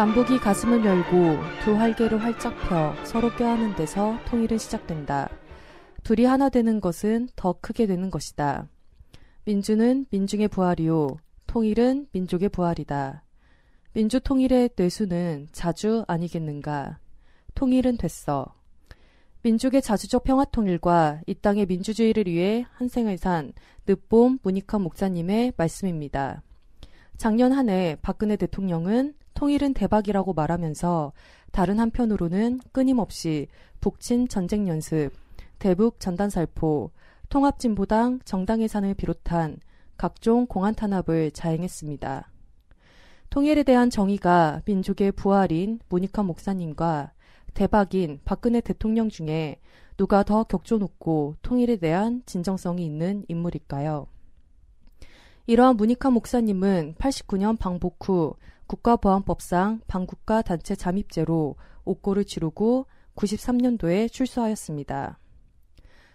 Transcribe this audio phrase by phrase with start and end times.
[0.00, 5.28] 남북이 가슴을 열고 두 활개를 활짝 펴 서로 껴안는 데서 통일은 시작된다.
[6.04, 8.66] 둘이 하나 되는 것은 더 크게 되는 것이다.
[9.44, 11.18] 민주는 민중의 부활이요.
[11.46, 13.24] 통일은 민족의 부활이다.
[13.92, 16.98] 민주 통일의 뇌수는 자주 아니겠는가.
[17.54, 18.54] 통일은 됐어.
[19.42, 23.52] 민족의 자주적 평화 통일과 이 땅의 민주주의를 위해 한생을 산
[23.86, 26.42] 늦봄 문익환 목사님의 말씀입니다.
[27.18, 31.14] 작년 한 해 박근혜 대통령은 통일은 대박이라고 말하면서
[31.50, 33.48] 다른 한편으로는 끊임없이
[33.80, 35.12] 북친 전쟁 연습,
[35.58, 36.90] 대북 전단 살포,
[37.30, 39.56] 통합진보당 정당 해산을 비롯한
[39.96, 42.30] 각종 공안 탄압을 자행했습니다.
[43.30, 47.12] 통일에 대한 정의가 민족의 부활인 문익환 목사님과
[47.54, 49.58] 대박인 박근혜 대통령 중에
[49.96, 54.06] 누가 더 격조 높고 통일에 대한 진정성이 있는 인물일까요?
[55.46, 58.36] 이러한 문익환 목사님은 89년 방북 후
[58.70, 65.18] 국가보안법상 반국가 단체 잠입죄로 옥고를 치르고 93년도에 출소하였습니다.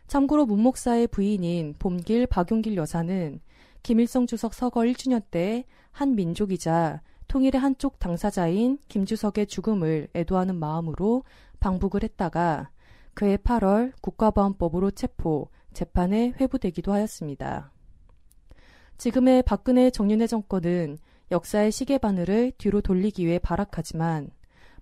[0.07, 3.39] 참고로 문 목사의 부인인 봄길 박용길 여사는
[3.83, 11.23] 김일성 주석 서거 1주년 때 한 민족이자 통일의 한쪽 당사자인 김주석의 죽음을 애도하는 마음으로
[11.61, 12.69] 방북을 했다가
[13.13, 17.71] 그해 8월 국가보안법으로 체포, 재판에 회부되기도 하였습니다.
[18.97, 20.97] 지금의 박근혜 정윤회 정권은
[21.31, 24.29] 역사의 시계바늘을 뒤로 돌리기 위해 발악하지만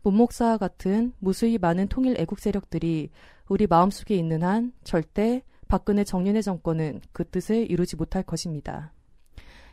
[0.02, 3.10] 문목사와 같은 무수히 많은 통일 애국 세력들이
[3.48, 8.92] 우리 마음속에 있는 한 절대 박근혜 정윤회 정권은 그 뜻을 이루지 못할 것입니다.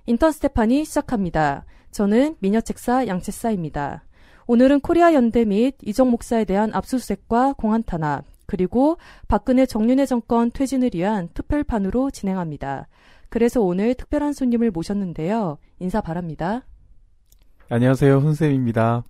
[0.06, 1.64] 인턴 스테판이 시작합니다.
[1.90, 4.04] 저는 미녀책사 양책사입니다.
[4.46, 8.96] 오늘은 코리아 연대 및 이정 목사에 대한 압수수색과 공안 탄압, 그리고
[9.28, 12.88] 박근혜 정윤회 정권 퇴진을 위한 특별판으로 진행합니다.
[13.30, 15.58] 그래서 오늘 특별한 손님을 모셨는데요.
[15.78, 16.62] 인사 바랍니다.
[17.68, 18.18] 안녕하세요.
[18.18, 19.04] 훈쌤입니다.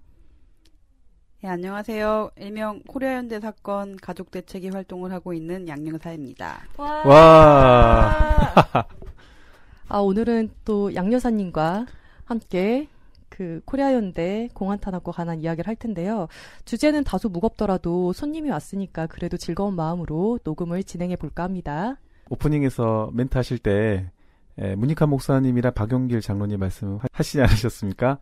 [1.43, 2.33] 네, 안녕하세요.
[2.37, 6.61] 일명 코리아 연대 사건 가족 대책위 활동을 하고 있는 양여사입니다.
[6.77, 7.03] 와.
[7.07, 8.65] 와.
[9.89, 11.87] 아, 오늘은 또 양여사님과
[12.27, 12.89] 함께
[13.31, 16.29] 그 코리아 연대 공안 탄압과 관한 이야기를 할 텐데요.
[16.67, 21.97] 주제는 다소 무겁더라도 손님이 왔으니까 그래도 즐거운 마음으로 녹음을 진행해 볼까 합니다.
[22.31, 24.11] 오프닝에서 멘트 하실 때
[24.59, 28.19] 에, 문익환 목사님이랑 박용길 장로님 말씀하시지 않으셨습니까?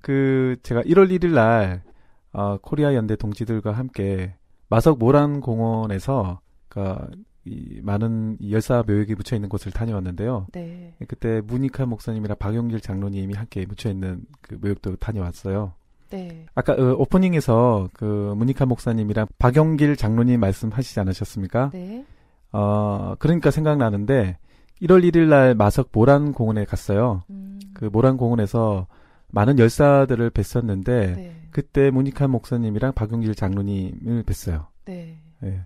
[0.00, 1.82] 그 제가 1월 1일 날
[2.32, 4.34] 어, 코리아 연대 동지들과 함께
[4.68, 10.46] 마석 모란 공원에서 그이 많은 열사 묘역이 묻혀 있는 곳을 다녀왔는데요.
[10.52, 10.94] 네.
[11.08, 15.72] 그때 문익환 목사님이랑 박용길 장로님이 함께 묻혀 있는 그 묘역도 다녀왔어요.
[16.10, 16.46] 네.
[16.54, 21.70] 아까 어, 오프닝에서 그 문익환 목사님이랑 박용길 장로님 말씀하시지 않으셨습니까?
[21.72, 22.04] 네.
[22.52, 24.38] 어 그러니까 생각나는데
[24.82, 27.22] 1월 1일 날 마석 모란 공원에 갔어요.
[27.30, 28.86] 음, 그 모란 공원에서
[29.28, 31.36] 많은 열사들을 뵀었는데 네.
[31.50, 34.66] 그때 문익환 목사님이랑 박용길 장로님을 뵀어요.
[34.84, 35.18] 네.
[35.44, 35.60] 예.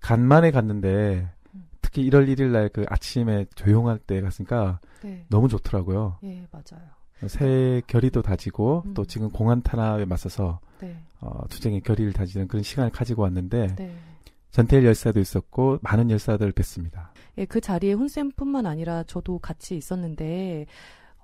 [0.00, 1.64] 간만에 갔는데 음.
[1.82, 5.24] 특히 1월 1일 날 그 아침에 조용할 때 갔으니까 네.
[5.28, 6.18] 너무 좋더라고요.
[6.24, 6.82] 예, 맞아요.
[7.28, 8.94] 새 결의도 다지고 음.
[8.94, 10.96] 또 지금 공안 탄압에 맞서서 네.
[11.20, 13.96] 어, 투쟁의 결의를 다지는 그런 시간을 가지고 왔는데 네.
[14.52, 17.08] 전태일 열사도 있었고 많은 열사들을 뵀습니다.
[17.38, 20.66] 예, 그 자리에 훈쌤뿐만 아니라 저도 같이 있었는데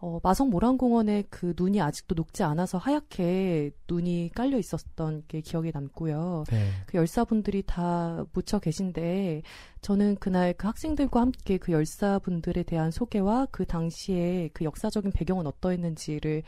[0.00, 6.44] 어, 마성 모란공원에 그 눈이 아직도 녹지 않아서 하얗게 눈이 깔려 있었던 게 기억에 남고요.
[6.50, 6.70] 네.
[6.86, 9.42] 그 열사분들이 다 묻혀 계신데
[9.82, 16.44] 저는 그날 그 학생들과 함께 그 열사분들에 대한 소개와 그 당시에 그 역사적인 배경은 어떠했는지를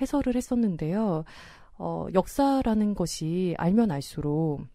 [0.00, 1.24] 해설을 했었는데요.
[1.78, 4.66] 어, 역사라는 것이 알면 알수록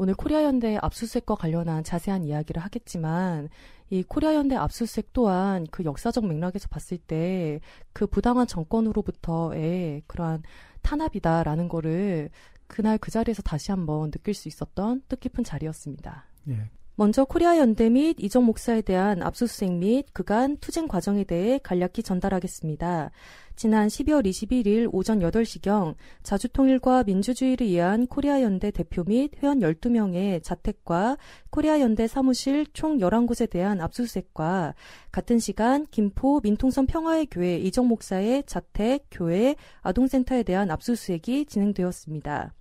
[0.00, 3.50] 오늘 코리아 연대 압수수색과 관련한 자세한 이야기를 하겠지만
[3.90, 7.60] 이 코리아 연대 압수수색 또한 그 역사적 맥락에서 봤을 때
[7.92, 10.42] 그 부당한 정권으로부터의 그러한
[10.80, 12.30] 탄압이다라는 거를
[12.66, 16.24] 그날 그 자리에서 다시 한번 느낄 수 있었던 뜻깊은 자리였습니다.
[16.48, 16.70] 예.
[17.00, 23.10] 먼저 코리아 연대 및 이정 목사에 대한 압수수색 및 그간 투쟁 과정에 대해 간략히 전달하겠습니다.
[23.56, 31.16] 지난 12월 21일 오전 8시경 자주통일과 민주주의를 위한 코리아 연대 대표 및 회원 12명의 자택과
[31.48, 34.74] 코리아 연대 사무실 총 11곳에 대한 압수수색과
[35.10, 42.52] 같은 시간 김포 민통선 평화의 교회 이정 목사의 자택, 교회, 아동센터에 대한 압수수색이 진행되었습니다.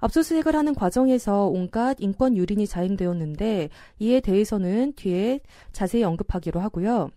[0.00, 3.68] 압수수색을 하는 과정에서 온갖 인권 유린이 자행되었는데
[3.98, 5.40] 이에 대해서는 뒤에
[5.72, 7.10] 자세히 언급하기로 하고요.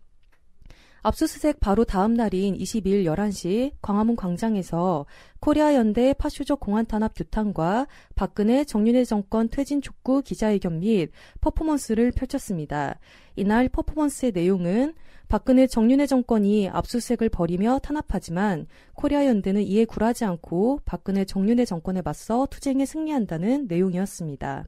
[1.06, 5.06] 압수수색 바로 다음 날인 22일 11시 광화문 광장에서
[5.42, 13.00] 코리아 연대 파쇼적 공안 탄압 규탄과 박근혜 정윤회 정권 퇴진 촉구 기자회견 및 퍼포먼스를 펼쳤습니다.
[13.36, 14.94] 이날 퍼포먼스의 내용은
[15.34, 22.46] 박근혜 정윤회 정권이 압수수색을 벌이며 탄압하지만 코리아 연대는 이에 굴하지 않고 박근혜 정윤회 정권에 맞서
[22.52, 24.66] 투쟁에 승리한다는 내용이었습니다.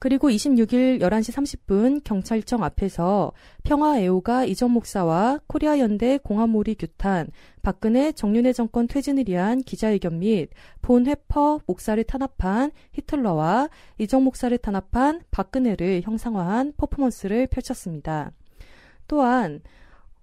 [0.00, 3.30] 그리고 26일 11시 30분 경찰청 앞에서
[3.62, 7.28] 평화애호가 이적 목사와 코리아 연대 공안몰이 규탄
[7.62, 10.50] 박근혜 정윤회 정권 퇴진을 위한 기자회견 및
[10.82, 18.32] 본회퍼 목사를 탄압한 히틀러와 이적 목사를 탄압한 박근혜를 형상화한 퍼포먼스를 펼쳤습니다.
[19.08, 19.60] 또한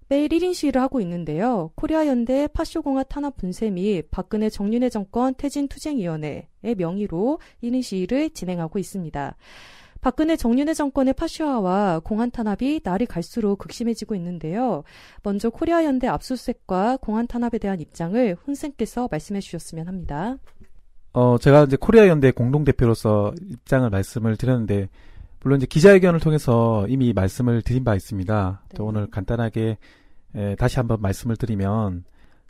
[0.08, 1.72] 매일 1인 시위를 하고 있는데요.
[1.74, 8.78] 코리아 연대 파쇼공안 탄압 분쇄 및 박근혜 정윤회 정권 퇴진 투쟁위원회의 명의로 1인 시위를 진행하고
[8.78, 9.36] 있습니다.
[10.00, 14.84] 박근혜 정윤회 정권의 파쇼화와 공안 탄압이 날이 갈수록 극심해지고 있는데요.
[15.24, 20.36] 먼저 코리아 연대 압수수색과 공안 탄압에 대한 입장을 훈생께서 말씀해 주셨으면 합니다.
[21.12, 24.88] 어, 제가 이제 코리아 연대 공동 대표로서 입장을 말씀을 드렸는데
[25.46, 28.62] 물론 이제 기자회견을 통해서 이미 말씀을 드린 바 있습니다.
[28.68, 28.76] 네.
[28.76, 29.78] 또 오늘 간단하게
[30.34, 32.02] 에, 다시 한번 말씀을 드리면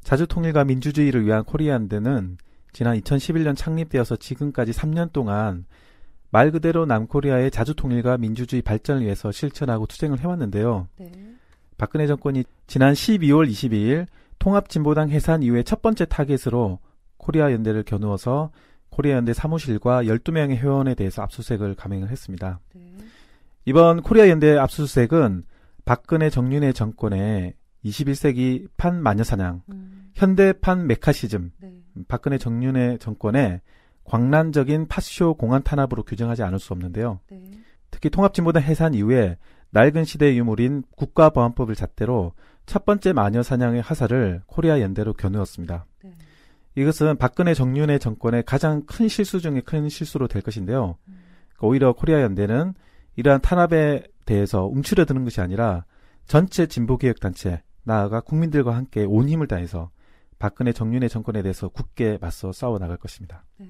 [0.02, 2.38] 자주 통일과 민주주의를 위한 코리아 연대는
[2.72, 5.66] 지난 2011년 창립되어서 지금까지 3년 동안
[6.31, 10.88] 말 그대로 남코리아의 자주 통일과 민주주의 발전을 위해서 실천하고 투쟁을 해왔는데요.
[10.96, 11.12] 네.
[11.76, 14.06] 박근혜 정권이 지난 12월 22일
[14.38, 16.78] 통합진보당 해산 이후에 첫 번째 타겟으로
[17.19, 18.52] 코리아 연대를 겨누어서
[18.96, 22.60] 코리아 연대 사무실과 12명의 회원에 대해서 압수수색을 감행을 했습니다.
[22.75, 22.96] 네.
[23.66, 25.44] 이번 코리아 연대 압수수색은
[25.84, 27.52] 박근혜 정윤회 정권의
[27.84, 31.75] 21세기 판 마녀사냥, 음, 현대판 매카시즘, 네.
[32.08, 33.60] 박근혜 정윤회 정권의
[34.04, 37.20] 광란적인 파쇼 공안 탄압으로 규정하지 않을 수 없는데요.
[37.31, 37.42] 네.
[37.90, 39.37] 특히 통합진보당 해산 이후에
[39.72, 42.32] 낡은 시대의 유물인 국가보안법을 잣대로
[42.64, 45.84] 첫 번째 마녀 사냥의 화살을 코리아 연대로 겨누었습니다.
[46.76, 46.82] 네.
[46.82, 50.96] 이것은 박근혜 정윤회 정권의 가장 큰 실수 중에 큰 실수로 될 것인데요.
[51.08, 51.19] 음,
[51.61, 52.75] 오히려 코리아 연대는
[53.17, 55.84] 이러한 탄압에 대해서 움츠려드는 것이 아니라
[56.26, 59.90] 전체 진보개혁단체, 나아가 국민들과 함께 온 힘을 다해서
[60.38, 63.44] 박근혜 정윤회 정권에 대해서 굳게 맞서 싸워 나갈 것입니다.
[63.58, 63.69] 네.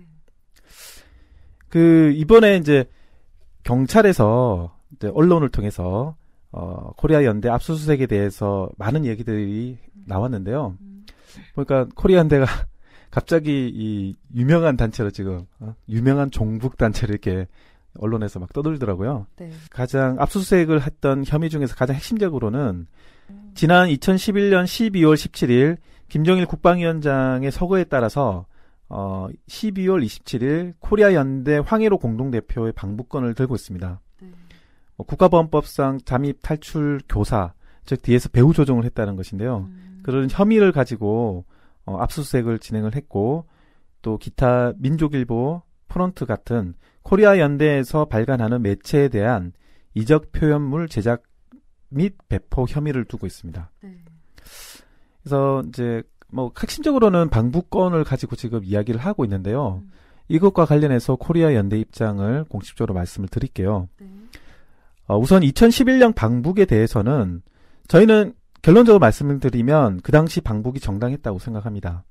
[1.69, 2.89] 그 이번에 이제
[3.63, 6.17] 경찰에서 이제 언론을 통해서
[6.51, 10.77] 어 코리아 연대 압수수색에 대해서 많은 얘기들이 나왔는데요.
[10.81, 11.05] 음,
[11.55, 12.47] 보니까 코리아 연대가
[13.17, 15.75] 갑자기 이 유명한 단체로 지금 어?
[15.89, 17.47] 유명한 종북 단체를 이렇게
[17.99, 19.27] 언론에서 막 떠들더라고요.
[19.37, 19.51] 네.
[19.71, 22.87] 가장 압수수색을 했던 혐의 중에서 가장 핵심적으로는
[23.31, 25.79] 음, 지난 2011년 12월 17일
[26.11, 28.45] 김정일 국방위원장의 서거에 따라서
[28.91, 33.99] 어 12월 27일 코리아 연대 황해로 공동대표의 방북권을 들고 있습니다.
[34.21, 34.29] 네.
[34.99, 37.55] 어, 국가보안법상 잠입 탈출 교사,
[37.87, 39.69] 즉 뒤에서 배후 조종을 했다는 것인데요.
[39.71, 41.47] 음, 그런 혐의를 가지고
[41.87, 43.47] 어, 압수수색을 진행을 했고
[44.03, 49.53] 또 기타 민족일보, 프론트 같은 코리아 연대에서 발간하는 매체에 대한
[49.95, 51.23] 이적 표현물 제작
[51.89, 53.71] 및 배포 혐의를 두고 있습니다.
[53.83, 53.99] 네.
[55.23, 59.81] 그래서 이제 뭐 핵심적으로는 방북건을 가지고 지금 이야기를 하고 있는데요.
[59.83, 59.91] 음,
[60.29, 63.89] 이것과 관련해서 코리아 연대 입장을 공식적으로 말씀을 드릴게요.
[64.01, 64.09] 네.
[65.07, 67.43] 어, 우선 2011년 방북에 대해서는
[67.89, 68.35] 저희는
[68.67, 72.03] 결론적으로 말씀을 드리면 그 당시 방북이 정당했다고 생각합니다.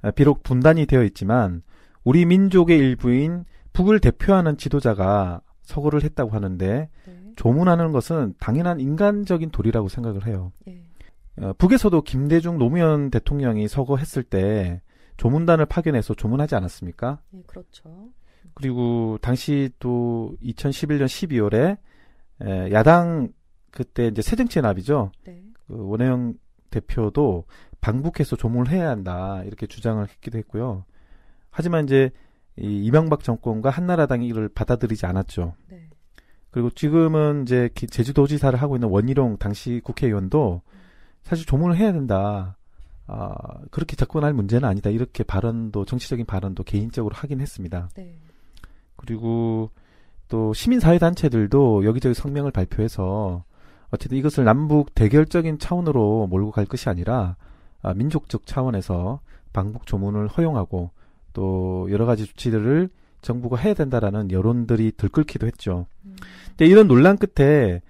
[0.00, 1.62] 아, 비록 분단이 되어 있지만
[2.02, 3.44] 우리 민족의 일부인
[3.74, 7.32] 북을 대표하는 지도자가 서거를 했다고 하는데 네.
[7.36, 10.52] 조문하는 것은 당연한 인간적인 도리라고 생각을 해요.
[10.66, 10.82] 예.
[11.36, 14.80] 어, 북에서도 김대중 노무현 대통령이 서거했을 때
[15.18, 17.20] 조문단을 파견해서 조문하지 않았습니까?
[17.32, 18.08] 네, 그렇죠.
[18.54, 21.76] 그리고 당시 또 2011년 12월에
[22.40, 23.28] 에, 야당
[23.70, 25.12] 그때 이제 새정치연합이죠.
[25.24, 25.51] 네.
[25.72, 26.34] 그 원혜영
[26.70, 27.44] 대표도
[27.80, 30.84] 방북해서 조문을 해야 한다 이렇게 주장을 했기도 했고요.
[31.50, 32.10] 하지만 이제
[32.58, 35.54] 이 이명박 정권과 한나라당이 이를 받아들이지 않았죠.
[35.70, 35.88] 네.
[36.50, 40.60] 그리고 지금은 이제 기- 제주도지사를 하고 있는 원희룡 당시 국회의원도
[41.22, 42.56] 사실 조문을 해야 된다.
[43.06, 43.34] 아,
[43.70, 44.90] 그렇게 접근할 문제는 아니다.
[44.90, 47.88] 이렇게 발언도 정치적인 발언도 개인적으로 하긴 했습니다.
[47.96, 48.18] 네.
[48.96, 49.70] 그리고
[50.28, 53.44] 또 시민사회 단체들도 여기저기 성명을 발표해서
[53.92, 57.36] 어쨌든 이것을 남북 대결적인 차원으로 몰고 갈 것이 아니라
[57.82, 59.20] 아, 민족적 차원에서
[59.52, 60.90] 방북 조문을 허용하고
[61.32, 62.88] 또 여러 가지 조치들을
[63.20, 65.86] 정부가 해야 된다라는 여론들이 들끓기도 했죠.
[66.04, 66.16] 음,
[66.48, 67.80] 근데 이런 논란 끝에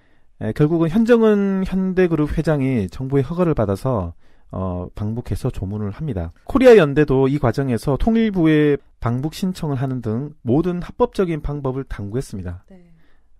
[0.41, 4.13] 에, 결국은 현정은 현대그룹 회장이 정부의 허가를 받아서
[4.51, 6.31] 어, 방북해서 조문을 합니다.
[6.43, 12.65] 코리아 연대도 이 과정에서 통일부에 방북 신청을 하는 등 모든 합법적인 방법을 당구했습니다.
[12.69, 12.92] 네.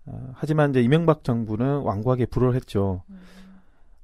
[0.05, 3.03] 어, 하지만 이제 이명박 정부는 완고하게 불허했죠.
[3.09, 3.19] 음,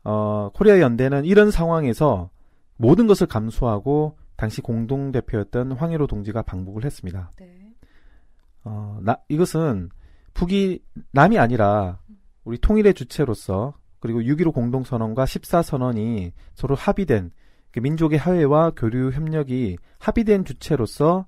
[0.03, 2.29] 어, 코리아 연대는 이런 상황에서
[2.77, 7.31] 모든 것을 감수하고 당시 공동 대표였던 황희로 동지가 방북을 했습니다.
[7.37, 7.73] 네.
[8.63, 9.89] 어, 나, 이것은
[10.33, 10.79] 북이
[11.11, 11.99] 남이 아니라
[12.45, 17.31] 우리 통일의 주체로서 그리고 6.15 공동선언과 14선언이 서로 합의된
[17.71, 21.25] 그 민족의 화해와 교류 협력이 합의된 주체로서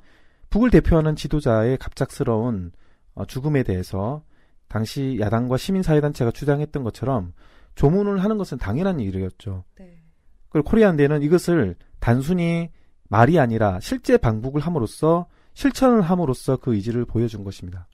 [0.49, 2.71] 북을 대표하는 지도자의 갑작스러운
[3.13, 4.23] 어, 죽음에 대해서
[4.71, 7.33] 당시 야당과 시민사회단체가 주장했던 것처럼
[7.75, 9.65] 조문을 하는 것은 당연한 일이었죠.
[9.77, 10.01] 네.
[10.47, 12.69] 그리고 코리안대는 이것을 단순히
[13.09, 17.87] 말이 아니라 실제 방북을 함으로써 실천을 함으로써 그 의지를 보여준 것입니다.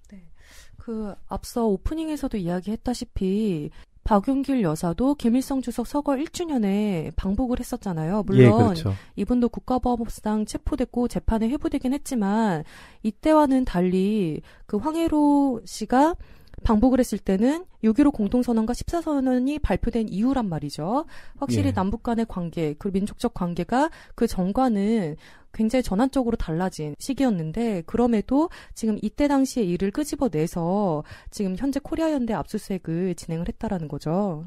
[0.77, 3.71] 그 앞서 오프닝에서도 이야기했다시피
[4.03, 8.23] 박용길 여사도 김일성 주석 서거 1주년에 방북을 했었잖아요.
[8.23, 8.93] 물론 예, 그렇죠.
[9.15, 12.63] 이분도 국가보안법상 체포됐고 재판에 회부되긴 했지만
[13.03, 16.15] 이때와는 달리 그 황혜로 씨가
[16.63, 21.05] 방북을 했을 때는 6.15 공동선언과 14선언이 발표된 이후란 말이죠.
[21.37, 21.73] 확실히 예.
[21.73, 25.15] 남북 간의 관계, 그 민족적 관계가 그 전과는
[25.53, 33.15] 굉장히 전환적으로 달라진 시기였는데 그럼에도 지금 이때 당시의 일을 끄집어내서 지금 현재 코리아 연대 압수수색을
[33.15, 34.45] 진행을 했다라는 거죠.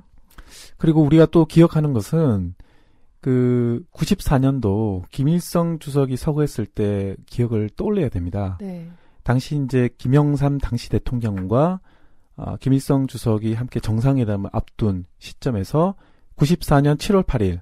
[0.77, 2.55] 그리고 우리가 또 기억하는 것은
[3.21, 8.57] 그 94년도 김일성 주석이 서거했을 때 기억을 떠올려야 됩니다.
[8.61, 8.89] 네.
[9.23, 11.81] 당시 이제 김영삼 당시 대통령과
[12.43, 15.95] 아, 김일성 주석이 함께 정상회담을 앞둔 시점에서
[16.37, 17.61] 94년 7월 8일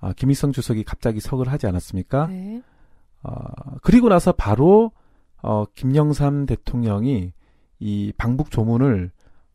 [0.00, 2.26] 아, 김일성 주석이 갑자기 서거를 하지 않았습니까?
[2.26, 2.62] 네.
[3.22, 3.48] 아,
[3.82, 4.92] 그리고 나서 바로
[5.42, 7.32] 어, 김영삼 대통령이
[7.78, 9.12] 이 방북 조문을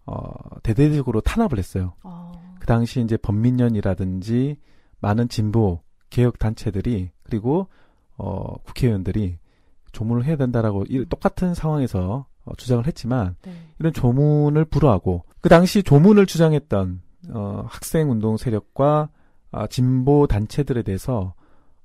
[0.08, 1.94] 어, 대대적으로 탄압을 했어요.
[2.02, 4.58] 아, 그 당시 이제 범민련이라든지
[5.00, 7.68] 많은 진보 개혁 단체들이 그리고
[8.18, 9.38] 어, 국회의원들이
[9.92, 13.54] 조문을 해야 된다라고 이 똑같은 상황에서 어, 주장을 했지만 네.
[13.80, 19.10] 이런 조문을 불허하고 그 당시 조문을 주장했던 어, 학생 운동 세력과
[19.52, 21.34] 아, 진보 단체들에 대해서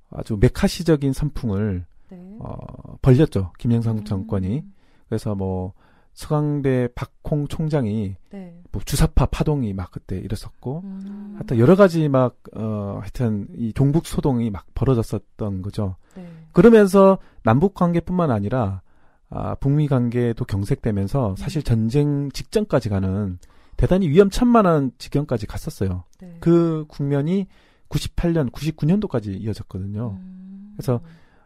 [0.09, 2.37] 아주 메카시적인 선풍을 네.
[2.39, 2.57] 어,
[3.01, 4.03] 벌렸죠 김영삼 음.
[4.03, 4.63] 정권이
[5.07, 5.73] 그래서 뭐
[6.13, 8.61] 서강대 박홍 총장이 네.
[8.71, 11.31] 뭐 주사파 파동이 막 그때 일었었고 음.
[11.35, 15.95] 하여튼 여러 가지 막, 어, 하여튼 이 종북 소동이 막 벌어졌었던 거죠.
[16.15, 16.27] 네.
[16.51, 18.81] 그러면서 남북 관계뿐만 아니라,
[19.29, 23.37] 아, 북미 관계도 경색되면서 사실 전쟁 직전까지 가는
[23.77, 26.03] 대단히 위험천만한 지경까지 갔었어요.
[26.19, 26.37] 네.
[26.39, 27.47] 그 국면이
[27.89, 30.17] 98년, 99년도까지 이어졌거든요.
[30.19, 30.73] 음.
[30.75, 30.99] 그래서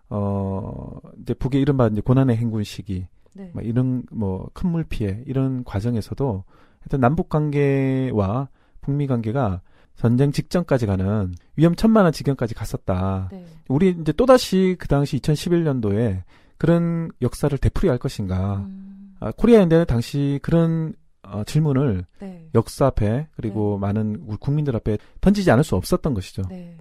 [0.09, 3.51] 어, 이제 북의 이른바 이제 고난의 행군 시기, 네.
[3.53, 6.43] 막 이런 뭐 큰 물 피해 이런 과정에서도
[6.81, 8.49] 하여튼 남북 관계와
[8.81, 9.61] 북미 관계가
[9.95, 13.29] 전쟁 직전까지 가는 위험천만한 지경까지 갔었다.
[13.31, 13.45] 네.
[13.69, 16.23] 우리 이제 또다시 그 당시 2011년도에
[16.63, 18.65] 그런 역사를 되풀이할 것인가.
[18.65, 19.15] 음.
[19.19, 22.47] 아, 코리아 연대는 당시 그런 어, 질문을 네.
[22.55, 26.43] 역사 앞에 그리고 많은 우리 국민들 앞에 던지지 않을 수 없었던 것이죠.
[26.49, 26.77] 네.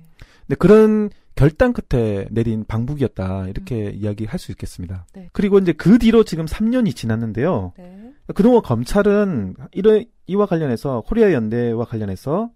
[0.46, 5.04] 근데 그런 결단 끝에 내린 방북이었다 이렇게 이야기할 수 있겠습니다.
[5.14, 5.28] 네.
[5.32, 7.72] 그리고 이제 그 뒤로 지금 3년이 지났는데요.
[7.76, 8.12] 네.
[8.36, 12.52] 그동안 검찰은 이런 이와 관련해서 코리아 연대와 관련해서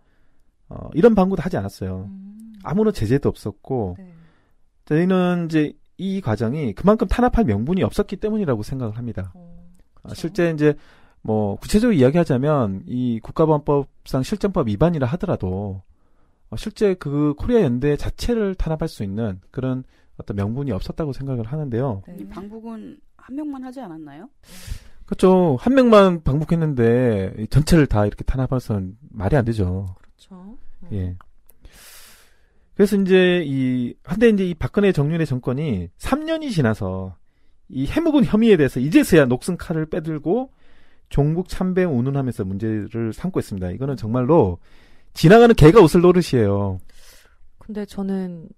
[0.69, 2.09] 어, 이런 방구도 하지 않았어요.
[2.09, 2.53] 음.
[2.63, 4.13] 아무런 제재도 없었고 네.
[4.85, 9.33] 저희는 이제 이 과정이 그만큼 탄압할 명분이 없었기 때문이라고 생각을 합니다.
[9.35, 9.67] 어,
[10.03, 10.15] 아.
[10.15, 10.75] 실제 이제
[11.23, 15.83] 뭐 구체적으로 이야기하자면 이 국가보안법상 실정법 위반이라 하더라도
[16.51, 19.85] 어, 실제 그 코리아 연대 자체를 탄압할 수 있는 그런
[20.19, 22.03] 어떤 명분이 없었다고 생각을 하는데요.
[22.07, 22.17] 네.
[22.21, 24.29] 이 방북은 한 명만 하지 않았나요?
[25.05, 25.57] 그렇죠.
[25.61, 29.95] 한 명만 방북했는데 이 전체를 다 이렇게 탄압해서는 말이 안 되죠.
[30.01, 30.57] 그렇죠.
[30.93, 31.17] 예.
[32.77, 37.17] 그래서 이제 이 한데 이제 이 박근혜 정윤의 정권이 3년이 지나서
[37.69, 40.51] 이 해묵은 혐의에 대해서 이제서야 녹슨 칼을 빼들고
[41.09, 43.71] 종북 참배용 운운하면서 문제를 삼고 있습니다.
[43.71, 44.59] 이거는 정말로
[45.15, 46.79] 지나가는 개가 웃을 노릇이에요.
[47.59, 48.49] 근데 저는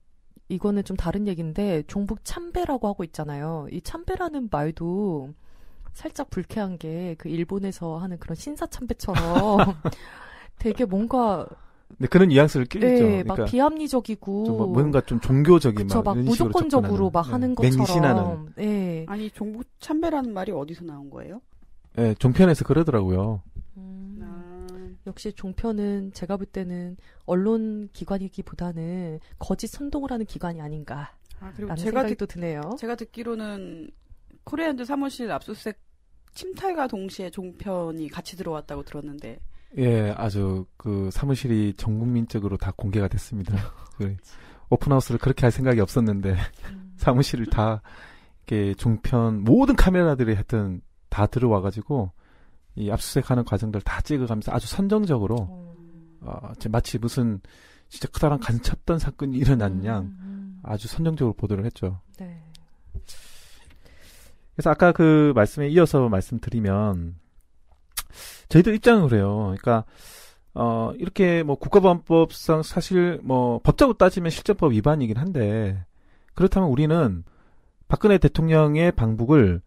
[0.48, 3.68] 이거는 좀 다른 얘기인데 종북 참배라고 하고 있잖아요.
[3.70, 5.32] 이 참배라는 말도
[5.92, 9.58] 살짝 불쾌한 게 그 일본에서 하는 그런 신사 참배처럼
[10.58, 11.46] 되게 뭔가
[11.88, 12.66] 근데 그런 뉘앙스를.
[12.76, 17.50] 예, 막 그러니까 비합리적이고 좀뭐 뭔가 좀 종교적인 그쵸, 막, 막 무조건적으로 접근하는, 막 하는
[17.50, 19.06] 예, 것처럼 맹신하는 예.
[19.08, 21.40] 아니 종북 참배라는 말이 어디서 나온 거예요?
[21.98, 23.42] 예, 종편에서 그러더라고요.
[23.76, 24.66] 음, 아,
[25.06, 31.08] 역시 종편은 제가 볼 때는 언론 기관이기보다는 거짓 선동을 하는 기관이 아닌가라는
[31.40, 32.60] 아, 그리고 제가 듣, 또 드네요.
[32.78, 33.90] 제가 듣기로는
[34.44, 35.80] 코리아연대 사무실 압수수색
[36.34, 39.40] 침탈과 동시에 종편이 같이 들어왔다고 들었는데
[39.76, 43.54] 예, 아주 그 사무실이 전 국민적으로 다 공개가 됐습니다.
[43.98, 44.16] 그
[44.70, 46.36] 오픈하우스를 그렇게 할 생각이 없었는데
[46.70, 46.92] 음.
[46.96, 47.82] 사무실을 다
[48.46, 52.12] 이렇게 종편 모든 카메라들이 하여튼 다 들어와가지고
[52.76, 55.74] 이 압수수색하는 과정들 다 찍어가면서 아주 선정적으로 어,
[56.20, 57.40] 어, 제 마치 무슨
[57.88, 60.60] 진짜 크다란 간첩던 사건이 일어난 양 음, 음.
[60.62, 62.00] 아주 선정적으로 보도를 했죠.
[62.18, 62.42] 네.
[64.54, 67.16] 그래서 아까 그 말씀에 이어서 말씀드리면
[68.48, 69.54] 저희들 입장은 그래요.
[69.58, 69.84] 그러니까
[70.54, 75.84] 어, 이렇게 뭐 국가보안법상 사실 뭐 법적으로 따지면 실전법 위반이긴 한데
[76.34, 77.24] 그렇다면 우리는
[77.86, 79.60] 박근혜 대통령의 방북을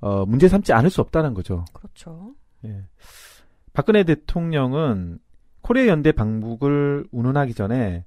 [0.00, 1.64] 어, 문제 삼지 않을 수 없다는 거죠.
[1.72, 2.34] 그렇죠.
[2.64, 2.84] 예.
[3.72, 5.18] 박근혜 대통령은
[5.60, 8.04] 코리아 연대 방북을 운운하기 전에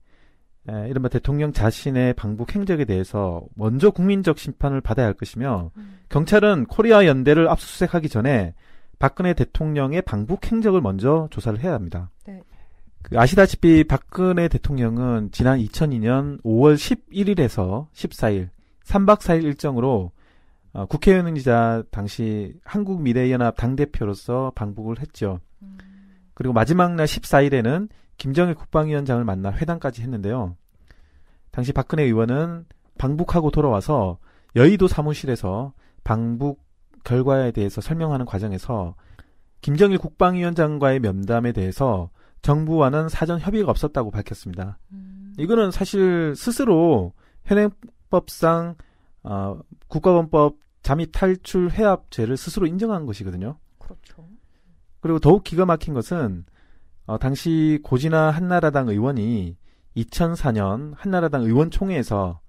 [0.70, 6.00] 에, 이른바 대통령 자신의 방북 행적에 대해서 먼저 국민적 심판을 받아야 할 것이며 음.
[6.10, 8.54] 경찰은 코리아 연대를 압수수색하기 전에
[9.02, 12.12] 박근혜 대통령의 방북 행적을 먼저 조사를 해야 합니다.
[12.28, 12.40] 네.
[13.02, 18.50] 그 아시다시피 박근혜 대통령은 지난 2002년 5월 11일에서 14일
[18.86, 20.12] 3박 4일 일정으로
[20.74, 25.40] 어, 국회의원이자 당시 한국미래연합 당대표로서 방북을 했죠.
[25.64, 25.80] 음.
[26.36, 30.56] 그리고 마지막 날 14일에는 김정일 국방위원장을 만나 회담까지 했는데요.
[31.50, 32.66] 당시 박근혜 의원은
[33.00, 34.20] 방북하고 돌아와서
[34.56, 36.60] 여의도 사무실에서 방북
[37.04, 38.96] 결과에 대해서 설명하는 과정에서
[39.62, 42.10] 김정일 국방위원장과의 면담에 대해서
[42.42, 44.80] 정부와는 사전 협의가 없었다고 밝혔습니다.
[44.92, 45.34] 음.
[45.38, 47.14] 이거는 사실 스스로
[47.46, 48.76] 현행법상
[49.24, 53.58] 어, 국가범법 잠입 탈출 해압죄를 스스로 인정한 것이거든요.
[53.78, 54.28] 그렇죠.
[55.00, 56.46] 그리고 더욱 기가 막힌 것은
[57.06, 59.58] 어, 당시 고진아 한나라당 의원이
[59.96, 62.40] 2004년 한나라당 의원총회에서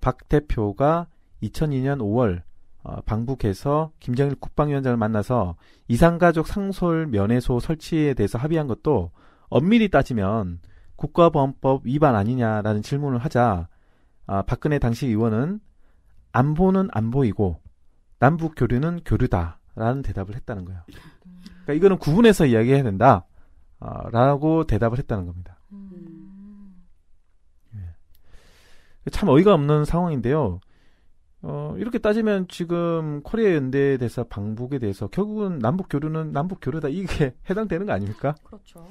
[0.00, 1.06] 박 대표가
[1.42, 2.42] 2002년 5월
[2.82, 5.56] 어, 방북해서 김정일 국방위원장을 만나서
[5.88, 9.10] 이산가족 상설 면회소 설치에 대해서 합의한 것도
[9.48, 10.60] 엄밀히 따지면
[10.96, 13.68] 국가보안법 위반 아니냐라는 질문을 하자
[14.26, 15.60] 아, 박근혜 당시 의원은
[16.32, 17.60] 안보는 안 보이고
[18.18, 20.82] 남북 교류는 교류다라는 대답을 했다는 거예요.
[21.62, 23.24] 그러니까 이거는 구분해서 이야기해야 된다.
[23.80, 25.58] 아, 라고 대답을 했다는 겁니다.
[25.72, 26.84] 음.
[29.10, 30.60] 참 어이가 없는 상황인데요.
[31.42, 37.34] 어, 이렇게 따지면 지금 코리아 연대에 대해서 방북에 대해서 결국은 남북 교류는 남북 교류다 이게
[37.48, 38.34] 해당되는 거 아닙니까?
[38.44, 38.88] 그렇죠.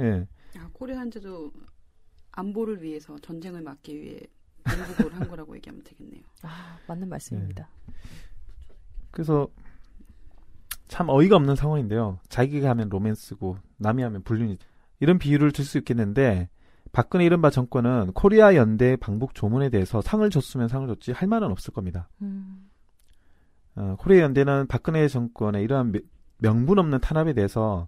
[0.00, 0.26] 예.
[0.58, 1.52] 아, 코리아 현재도
[2.32, 4.20] 안보를 위해서 전쟁을 막기 위해
[4.64, 6.22] 방북을 한 거라고 얘기하면 되겠네요.
[6.42, 7.68] 아, 맞는 말씀입니다.
[9.10, 9.48] 그래서
[10.88, 12.18] 참 어이가 없는 상황인데요.
[12.28, 14.58] 자기가 하면 로맨스고 남이 하면 불륜이
[15.00, 16.48] 이런 비유를 들 수 있겠는데
[16.92, 21.72] 박근혜 이른바 정권은 코리아 연대 방북 조문에 대해서 상을 줬으면 상을 줬지 할 말은 없을
[21.72, 22.08] 겁니다.
[22.22, 22.68] 음.
[23.76, 26.02] 어, 코리아 연대는 박근혜 정권의 이러한 명-
[26.38, 27.86] 명분 없는 탄압에 대해서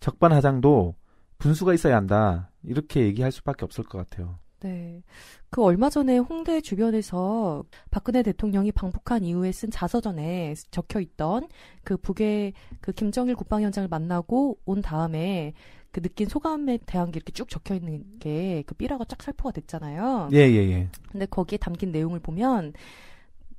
[0.00, 0.94] 적반하장도
[1.38, 2.50] 분수가 있어야 한다.
[2.62, 4.38] 이렇게 얘기할 수밖에 없을 것 같아요.
[4.60, 5.02] 네.
[5.50, 11.48] 그 얼마 전에 홍대 주변에서 박근혜 대통령이 방북한 이후에 쓴 자서전에 적혀 있던
[11.84, 15.52] 그 북의 그 김정일 국방위원장을 만나고 온 다음에
[15.94, 20.28] 그 느낀 소감에 대한 게 이렇게 쭉 적혀 있는 게 그 삐라가 쫙 살포가 됐잖아요.
[20.32, 20.88] 예, 예, 예.
[21.10, 22.72] 근데 거기에 담긴 내용을 보면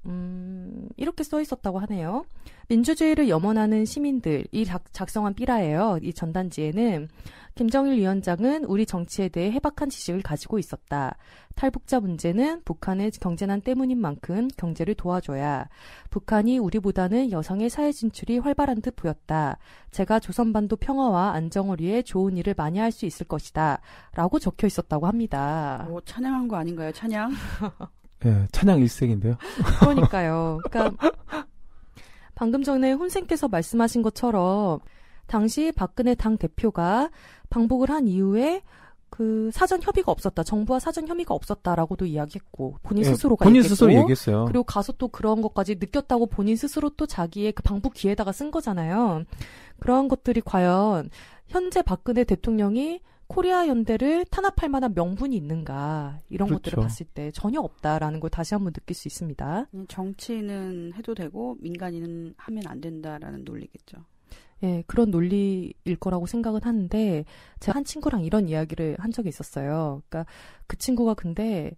[0.05, 2.25] 음, 이렇게 써 있었다고 하네요.
[2.67, 5.99] 민주주의를 염원하는 시민들 이 작, 작성한 삐라예요.
[6.01, 7.07] 이 전단지에는
[7.55, 11.15] 김정일 위원장은 우리 정치에 대해 해박한 지식을 가지고 있었다.
[11.55, 15.69] 탈북자 문제는 북한의 경제난 때문인 만큼 경제를 도와줘야.
[16.09, 19.57] 북한이 우리보다는 여성의 사회 진출이 활발한 듯 보였다.
[19.91, 23.79] 제가 조선반도 평화와 안정을 위해 좋은 일을 많이 할 수 있을 것이다.
[24.13, 25.85] 라고 적혀 있었다고 합니다.
[25.89, 26.91] 뭐 찬양한 거 아닌가요?
[26.91, 27.31] 찬양?
[28.25, 29.35] 예, 찬양 일색인데요.
[29.79, 30.59] 그러니까요.
[30.69, 31.11] 그러니까
[32.33, 34.79] 방금 전에 혼생께서 말씀하신 것처럼
[35.27, 37.09] 당시 박근혜 당 대표가
[37.49, 38.61] 방북을 한 이후에
[39.09, 40.43] 그 사전 협의가 없었다.
[40.43, 44.45] 정부와 사전 협의가 없었다라고도 이야기했고 본인 예, 스스로가 본인 얘기했고, 스스로 얘기했어요.
[44.45, 49.23] 그리고 가서 또 그런 것까지 느꼈다고 본인 스스로 또 자기의 그 방북 기에다가 쓴 거잖아요.
[49.79, 51.09] 그런 것들이 과연
[51.47, 56.63] 현재 박근혜 대통령이 코리아 연대를 탄압할 만한 명분이 있는가 이런 그렇죠.
[56.63, 59.67] 것들을 봤을 때 전혀 없다라는 걸 다시 한번 느낄 수 있습니다.
[59.73, 63.97] 음, 정치는 해도 되고 민간인은 하면 안 된다라는 논리겠죠.
[64.63, 67.25] 예, 그런 논리일 거라고 생각은 하는데
[67.59, 70.01] 제가 한 친구랑 이런 이야기를 한 적이 있었어요.
[70.07, 70.31] 그러니까
[70.67, 71.71] 그 친구가 근데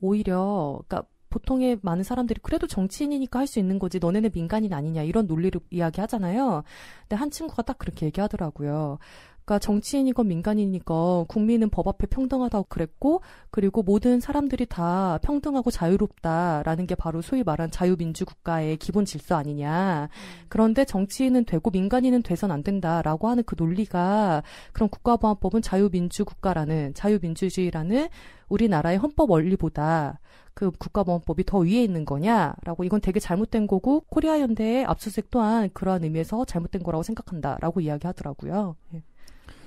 [0.00, 5.26] 오히려 그러니까 보통의 많은 사람들이 그래도 정치인이니까 할 수 있는 거지 너네는 민간인 아니냐 이런
[5.26, 6.62] 논리를 이야기하잖아요.
[7.02, 8.98] 근데 한 친구가 딱 그렇게 얘기하더라고요.
[9.44, 16.94] 그러니까 정치인이건 민간인이건 국민은 법 앞에 평등하다고 그랬고 그리고 모든 사람들이 다 평등하고 자유롭다라는 게
[16.94, 20.08] 바로 소위 말한 자유민주 국가의 기본 질서 아니냐.
[20.48, 28.08] 그런데 정치인은 되고 민간인은 돼선 안 된다라고 하는 그 논리가 그럼 국가보안법은 자유민주 국가라는 자유민주주의라는
[28.48, 30.20] 우리나라의 헌법 원리보다
[30.54, 36.04] 그 국가보안법이 더 위에 있는 거냐라고 이건 되게 잘못된 거고 코리아 연대의 압수수색 또한 그러한
[36.04, 38.76] 의미에서 잘못된 거라고 생각한다라고 이야기하더라고요.
[38.94, 39.02] 예.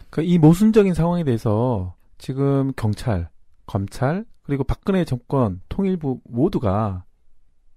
[0.10, 3.30] 그러니까 이 모순적인 상황에 대해서 지금 경찰,
[3.66, 7.06] 검찰, 그리고 박근혜 정권, 통일부 모두가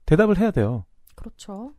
[0.06, 0.84] 대답을 해야 돼요.
[1.14, 1.72] 그렇죠.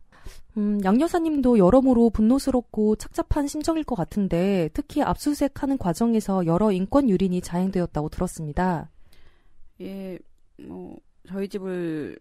[0.57, 7.41] 음, 양 여사님도 여러모로 분노스럽고 착잡한 심정일 것 같은데 특히 압수수색하는 과정에서 여러 인권 유린이
[7.41, 8.89] 자행되었다고 들었습니다.
[9.81, 10.19] 예,
[10.57, 12.19] 뭐 저희 집을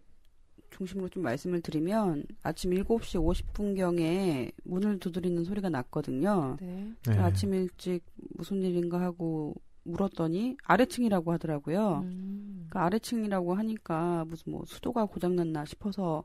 [0.71, 6.57] 중심으로 좀 말씀을 드리면 아침 7시 50분경에 문을 두드리는 소리가 났거든요.
[6.59, 6.93] 네.
[7.05, 7.17] 네.
[7.17, 8.03] 아침 일찍
[8.35, 12.01] 무슨 일인가 하고 물었더니 아래층이라고 하더라고요.
[12.03, 12.67] 음.
[12.69, 16.23] 그 아래층이라고 하니까 무슨 뭐 수도가 고장났나 싶어서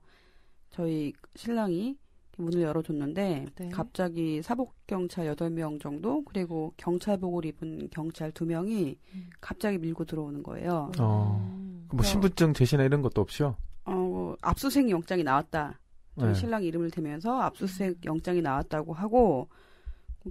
[0.70, 1.96] 저희 신랑이
[2.36, 3.68] 문을 열어줬는데 네.
[3.68, 9.30] 갑자기 사복 경찰 8명 정도 그리고 경찰복을 입은 경찰 2명이 음.
[9.40, 10.90] 갑자기 밀고 들어오는 거예요.
[10.98, 11.40] 어.
[11.40, 11.88] 음.
[11.92, 13.56] 뭐 신분증 제시나 이런 것도 없이요?
[13.86, 15.80] 어, 압수수색 영장이 나왔다.
[16.18, 16.34] 저희 네.
[16.34, 19.48] 신랑 이름을 대면서 압수수색 영장이 나왔다고 하고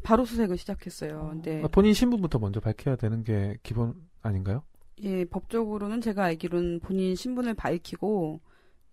[0.02, 1.20] 바로 수색을 시작했어요.
[1.20, 1.30] 어.
[1.30, 4.64] 근데 아, 본인 신분부터 먼저 밝혀야 되는 게 기본 아닌가요?
[5.04, 8.40] 예, 법적으로는 제가 알기로는 본인 신분을 밝히고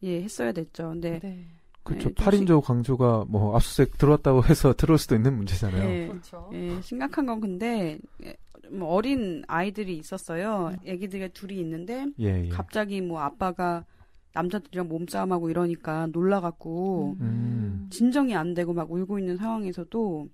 [0.02, 0.90] 예, 했어야 됐죠.
[0.90, 1.46] 근데 네.
[1.82, 2.08] 그렇죠.
[2.08, 5.88] 네, 좀 8인조 강조가 뭐 압수수색 들어왔다고 해서 들어올 수도 있는 문제잖아요.
[5.88, 6.50] 예, 그렇죠.
[6.52, 8.36] 예, 심각한 건 근데 예,
[8.70, 10.72] 뭐 어린 아이들이 있었어요.
[10.84, 12.48] 애기들이 둘이 있는데 예, 예.
[12.48, 13.84] 갑자기 뭐 아빠가
[14.32, 17.88] 남자들이랑 몸싸움하고 이러니까 놀라갖고 음.
[17.90, 20.28] 진정이 안 되고 막 울고 있는 상황에서도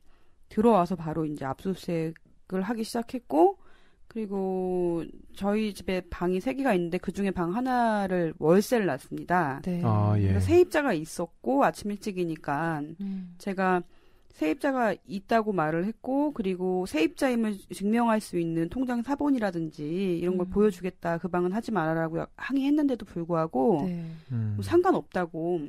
[0.49, 3.59] 들어와서 바로 이제 압수수색을 하기 시작했고
[4.09, 5.05] 그리고
[5.35, 9.61] 저희 집에 방이 세 개가 있는데 그 중에 방 하나를 월세를 놨습니다.
[9.65, 9.83] 네.
[9.85, 10.29] 아, 예.
[10.29, 13.35] 그래서 세입자가 있었고 아침 일찍이니까 음.
[13.39, 13.83] 제가
[14.37, 20.51] 세입자가 있다고 말을 했고 그리고 세입자임을 증명할 수 있는 통장 사본이라든지 이런 걸 음.
[20.51, 24.05] 보여주겠다 그 방은 하지 말아라고 항의했는데도 불구하고 네.
[24.33, 24.53] 음.
[24.57, 25.61] 뭐 상관없다고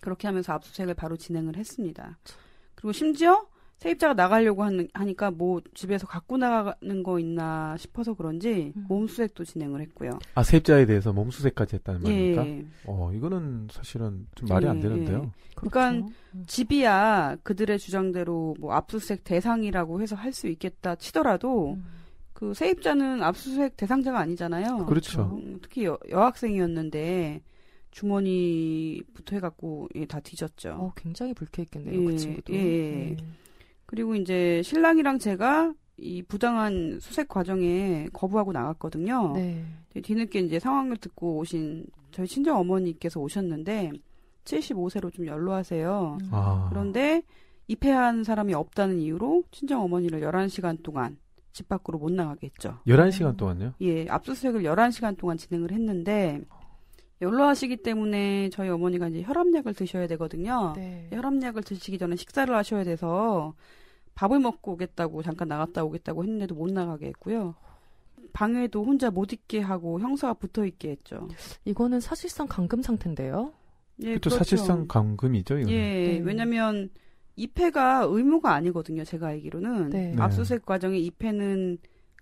[0.00, 2.18] 그렇게 하면서 압수수색을 바로 진행을 했습니다.
[2.76, 3.46] 그리고 심지어
[3.82, 8.84] 세입자가 나가려고 하는, 하니까 뭐 집에서 갖고 나가는 거 있나 싶어서 그런지 음.
[8.88, 10.18] 몸수색도 진행을 했고요.
[10.36, 12.46] 아, 세입자에 대해서 몸수색까지 했다는 말입니까?
[12.46, 12.64] 예.
[12.86, 15.32] 어, 이거는 사실은 좀 말이 안 예, 되는데요.
[15.56, 16.12] 그러니까 그렇죠.
[16.34, 16.44] 음.
[16.46, 21.84] 집이야 그들의 주장대로 뭐 압수수색 대상이라고 해서 할 수 있겠다 치더라도 음.
[22.32, 24.86] 그 세입자는 압수수색 대상자가 아니잖아요.
[24.86, 25.38] 그렇죠.
[25.44, 27.42] 음, 특히 여, 여학생이었는데
[27.90, 30.70] 주머니부터 해갖고 예, 다 뒤졌죠.
[30.70, 32.00] 어, 굉장히 불쾌했겠네요.
[32.00, 32.54] 예, 그 친구도.
[32.54, 32.90] 예, 예.
[33.10, 33.16] 네.
[33.92, 39.34] 그리고 이제 신랑이랑 제가 이 부당한 수색 과정에 거부하고 나갔거든요.
[39.34, 39.62] 네.
[40.02, 43.92] 뒤늦게 이제 상황을 듣고 오신 저희 친정 어머니께서 오셨는데
[44.44, 46.18] 75세로 좀 연로하세요.
[46.22, 46.28] 음.
[46.32, 46.68] 아.
[46.70, 47.22] 그런데
[47.68, 51.18] 입회한 사람이 없다는 이유로 친정 어머니를 11시간 동안
[51.52, 52.78] 집 밖으로 못 나가게 했죠.
[52.86, 53.74] 11시간 동안요?
[53.82, 56.40] 예, 압수수색을 11시간 동안 진행을 했는데
[57.20, 60.72] 연로하시기 때문에 저희 어머니가 이제 혈압약을 드셔야 되거든요.
[60.76, 61.10] 네.
[61.12, 63.52] 혈압약을 드시기 전에 식사를 하셔야 돼서
[64.14, 67.54] 밥을 먹고 오겠다고 잠깐 나갔다 오겠다고 했는데도 못 나가게 했고요.
[68.32, 71.28] 방에도 혼자 못 있게 하고 형사가 붙어 있게 했죠.
[71.64, 73.52] 이거는 사실상 감금 상태인데요.
[74.00, 74.30] 예, 그렇죠.
[74.30, 75.74] 사실상 감금이죠, 이거는.
[75.74, 75.78] 예,
[76.18, 76.18] 네.
[76.24, 76.90] 왜냐면
[77.36, 79.04] 입회가 의무가 아니거든요.
[79.04, 80.12] 제가 알기로는 네.
[80.14, 80.22] 네.
[80.22, 81.78] 압수수색 과정에 입회는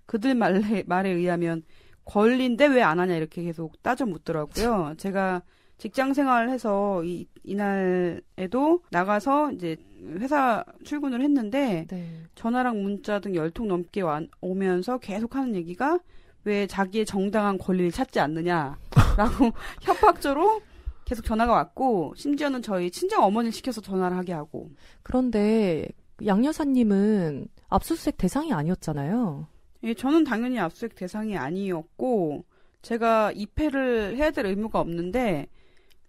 [0.06, 1.62] 그들 말에, 말에 의하면
[2.04, 4.94] 권리인데 왜 안 하냐 이렇게 계속 따져 묻더라고요.
[4.98, 5.42] 제가
[5.80, 9.76] 직장 생활을 해서 이, 이날에도 나가서 이제
[10.18, 12.22] 회사 출근을 했는데 네.
[12.34, 15.98] 전화랑 문자 등 열 통 넘게 와, 오면서 계속 하는 얘기가
[16.44, 18.76] 왜 자기의 정당한 권리를 찾지 않느냐라고
[19.82, 20.60] 협박조로
[21.04, 24.70] 계속 전화가 왔고 심지어는 저희 친정 어머니를 시켜서 전화를 하게 하고
[25.02, 25.88] 그런데
[26.26, 29.46] 양 여사님은 압수수색 대상이 아니었잖아요.
[29.84, 32.44] 예, 저는 당연히 압수수색 대상이 아니었고
[32.82, 35.46] 제가 입회를 해야 될 의무가 없는데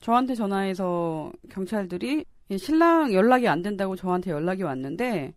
[0.01, 5.33] 저한테 전화해서 경찰들이 예, 신랑 연락이 안 된다고 저한테 연락이 왔는데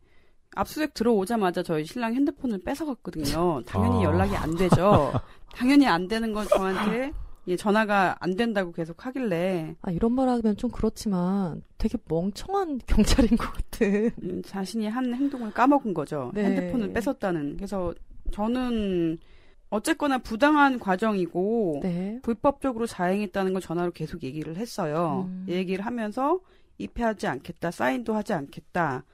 [0.56, 3.62] 압수수색 들어오자마자 저희 신랑 핸드폰을 뺏어갔거든요.
[3.66, 4.02] 당연히 아.
[4.10, 5.12] 연락이 안 되죠.
[5.54, 7.12] 당연히 안 되는 건 저한테
[7.46, 13.36] 예, 전화가 안 된다고 계속 하길래 아, 이런 말 하면 좀 그렇지만 되게 멍청한 경찰인
[13.36, 14.10] 것 같은.
[14.22, 16.30] 음, 자신이 한 행동을 까먹은 거죠.
[16.34, 16.44] 네.
[16.44, 17.56] 핸드폰을 뺏었다는.
[17.56, 17.92] 그래서
[18.32, 19.18] 저는
[19.74, 22.20] 어쨌거나 부당한 과정이고 네.
[22.22, 25.28] 불법적으로 자행했다는 걸 전화로 계속 얘기를 했어요.
[25.28, 25.46] 음.
[25.48, 26.38] 얘기를 하면서
[26.78, 29.04] 입회하지 않겠다, 사인도 하지 않겠다.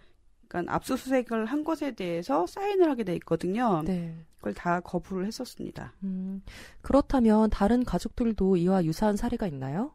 [0.49, 3.83] 그러니까 압수수색을 한 것에 대해서 사인을 하게 돼 있거든요.
[3.87, 4.15] 네.
[4.37, 5.95] 그걸 다 거부를 했었습니다.
[6.03, 6.43] 음,
[6.83, 9.95] 그렇다면 다른 가족들도 이와 유사한 사례가 있나요?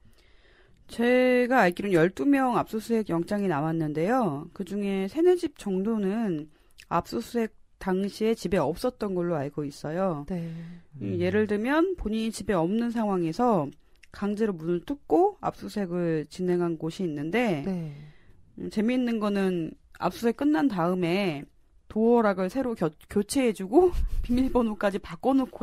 [0.87, 4.49] 제가 알기로는 12명 압수수색 영장이 나왔는데요.
[4.53, 6.49] 그 중에 세네 집 정도는
[6.89, 7.53] 압수수색
[7.89, 10.25] 당시에 집에 없었던 걸로 알고 있어요.
[10.27, 10.49] 네.
[10.99, 13.67] 이 예를 들면 본인이 집에 없는 상황에서
[14.11, 17.95] 강제로 문을 뚫고 압수수색을 진행한 곳이 있는데 네.
[18.57, 21.43] 음, 재미있는 거는 압수수색 끝난 다음에
[21.89, 23.91] 도어락을 새로 겨- 교체해주고
[24.23, 25.59] 비밀번호까지 바꿔놓고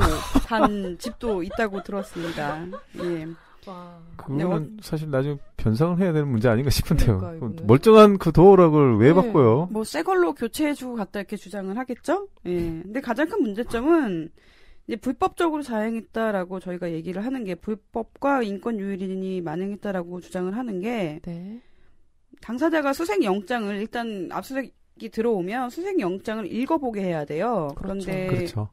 [0.47, 2.65] 간 집도 있다고 들었습니다.
[3.03, 3.27] 예.
[3.67, 3.99] 와.
[4.17, 7.19] 그거는 사실 나중에 변상을 해야 되는 문제 아닌가 싶은데요.
[7.19, 7.65] 그러니까.
[7.65, 9.15] 멀쩡한 그 도어락을 왜 네.
[9.15, 9.69] 바꿔요?
[9.71, 12.29] 뭐 새 걸로 교체해주고 갔다 이렇게 주장을 하겠죠?
[12.47, 12.57] 예.
[12.83, 14.31] 근데 가장 큰 문제점은
[14.89, 21.61] 이제 불법적으로 자행했다라고 저희가 얘기를 하는 게 불법과 인권 유린이 만행했다라고 주장을 하는 게 네.
[22.41, 27.69] 당사자가 수색 영장을 일단 압수수색이 들어오면 수색 영장을 읽어보게 해야 돼요.
[27.77, 28.05] 그렇죠.
[28.07, 28.69] 그런데 그렇죠.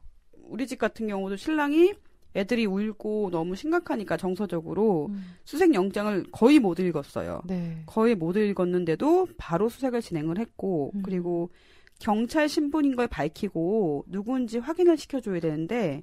[0.48, 1.94] 우리 집 같은 경우도 신랑이
[2.34, 5.24] 애들이 울고 너무 심각하니까 정서적으로 음.
[5.44, 7.42] 수색 영장을 거의 못 읽었어요.
[7.44, 7.82] 네.
[7.86, 11.02] 거의 못 읽었는데도 바로 수색을 진행을 했고 음.
[11.02, 11.50] 그리고
[11.98, 16.02] 경찰 신분인 걸 밝히고 누구인지 확인을 시켜줘야 되는데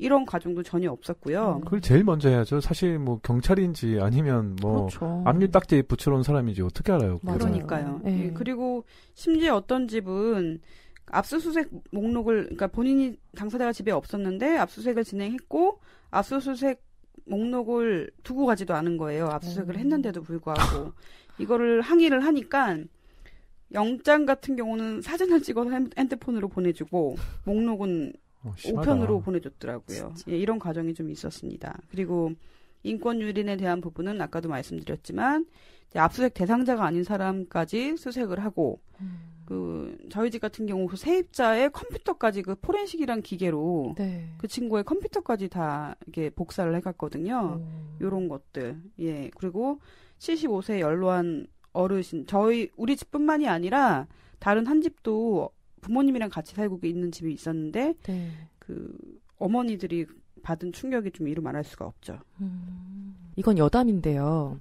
[0.00, 1.56] 이런 과정도 전혀 없었고요.
[1.56, 1.60] 음.
[1.60, 2.60] 그걸 제일 먼저 해야죠.
[2.60, 5.22] 사실 뭐 경찰인지 아니면 뭐 그렇죠.
[5.26, 7.20] 압류 딱지 붙여놓은 사람인지 어떻게 알아요?
[7.22, 7.38] 맞아요.
[7.38, 8.00] 그러니까요.
[8.02, 8.24] 네.
[8.24, 10.58] 예, 그리고 심지어 어떤 집은
[11.12, 16.82] 압수수색 목록을 그러니까 본인이 당사자가 집에 없었는데 압수수색을 진행했고 압수수색
[17.26, 19.26] 목록을 두고 가지도 않은 거예요.
[19.28, 19.78] 압수수색을 음.
[19.80, 20.92] 했는데도 불구하고
[21.38, 22.78] 이거를 항의를 하니까
[23.72, 28.54] 영장 같은 경우는 사진을 찍어서 핸- 핸드폰으로 보내주고 목록은 어.
[28.66, 30.14] 우편으로 보내줬더라고요.
[30.28, 31.78] 예, 이런 과정이 좀 있었습니다.
[31.90, 32.32] 그리고
[32.82, 35.46] 인권 유린에 대한 부분은 아까도 말씀드렸지만
[35.94, 39.18] 압수수색 대상자가 아닌 사람까지 수색을 하고 음.
[39.50, 44.32] 그 저희 집 같은 경우 그 세입자의 컴퓨터까지 그 포렌식이란 기계로 네.
[44.38, 47.58] 그 친구의 컴퓨터까지 다 이렇게 복사를 해갔거든요.
[47.60, 47.96] 음.
[48.00, 48.80] 요런 것들.
[49.00, 49.28] 예.
[49.36, 49.80] 그리고
[50.20, 54.06] 75세 연로한 어르신, 저희, 우리 집뿐만이 아니라
[54.38, 58.30] 다른 한 집도 부모님이랑 같이 살고 있는 집이 있었는데 네.
[58.60, 58.96] 그
[59.38, 60.06] 어머니들이
[60.44, 62.20] 받은 충격이 좀 이루 말할 수가 없죠.
[62.40, 63.16] 음.
[63.34, 64.60] 이건 여담인데요.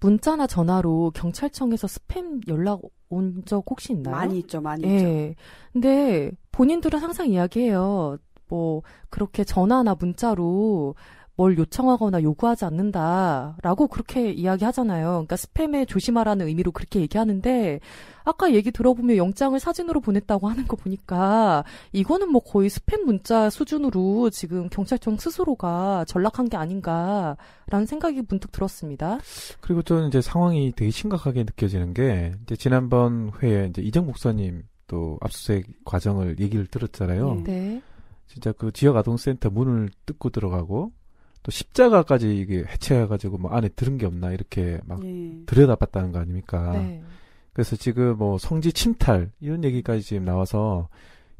[0.00, 4.14] 문자나 전화로 경찰청에서 스팸 연락 온 적 혹시 있나요?
[4.16, 5.06] 많이 있죠, 많이 있죠.
[5.06, 5.34] 예.
[5.72, 8.18] 근데 본인들은 항상 이야기해요.
[8.48, 10.94] 뭐 그렇게 전화나 문자로
[11.36, 15.08] 뭘 요청하거나 요구하지 않는다라고 그렇게 이야기하잖아요.
[15.08, 17.80] 그러니까 스팸에 조심하라는 의미로 그렇게 얘기하는데
[18.24, 24.30] 아까 얘기 들어보면 영장을 사진으로 보냈다고 하는 거 보니까 이거는 뭐 거의 스팸 문자 수준으로
[24.30, 29.18] 지금 경찰청 스스로가 전락한 게 아닌가라는 생각이 문득 들었습니다.
[29.60, 35.18] 그리고 저는 이제 상황이 되게 심각하게 느껴지는 게 이제 지난번 회에 이제 이정 목사님 또
[35.20, 37.34] 압수수색 과정을 얘기를 들었잖아요.
[37.34, 37.42] 네.
[37.44, 37.82] 네.
[38.26, 40.92] 진짜 그 지역 아동센터 문을 뜯고 들어가고
[41.46, 45.44] 또 십자가까지 이게 해체해가지고 뭐 안에 들은 게 없나 이렇게 막 예.
[45.46, 46.72] 들여다봤다는 거 아닙니까?
[46.72, 47.04] 네.
[47.52, 50.88] 그래서 지금 뭐 성지 침탈 이런 얘기까지 지금 나와서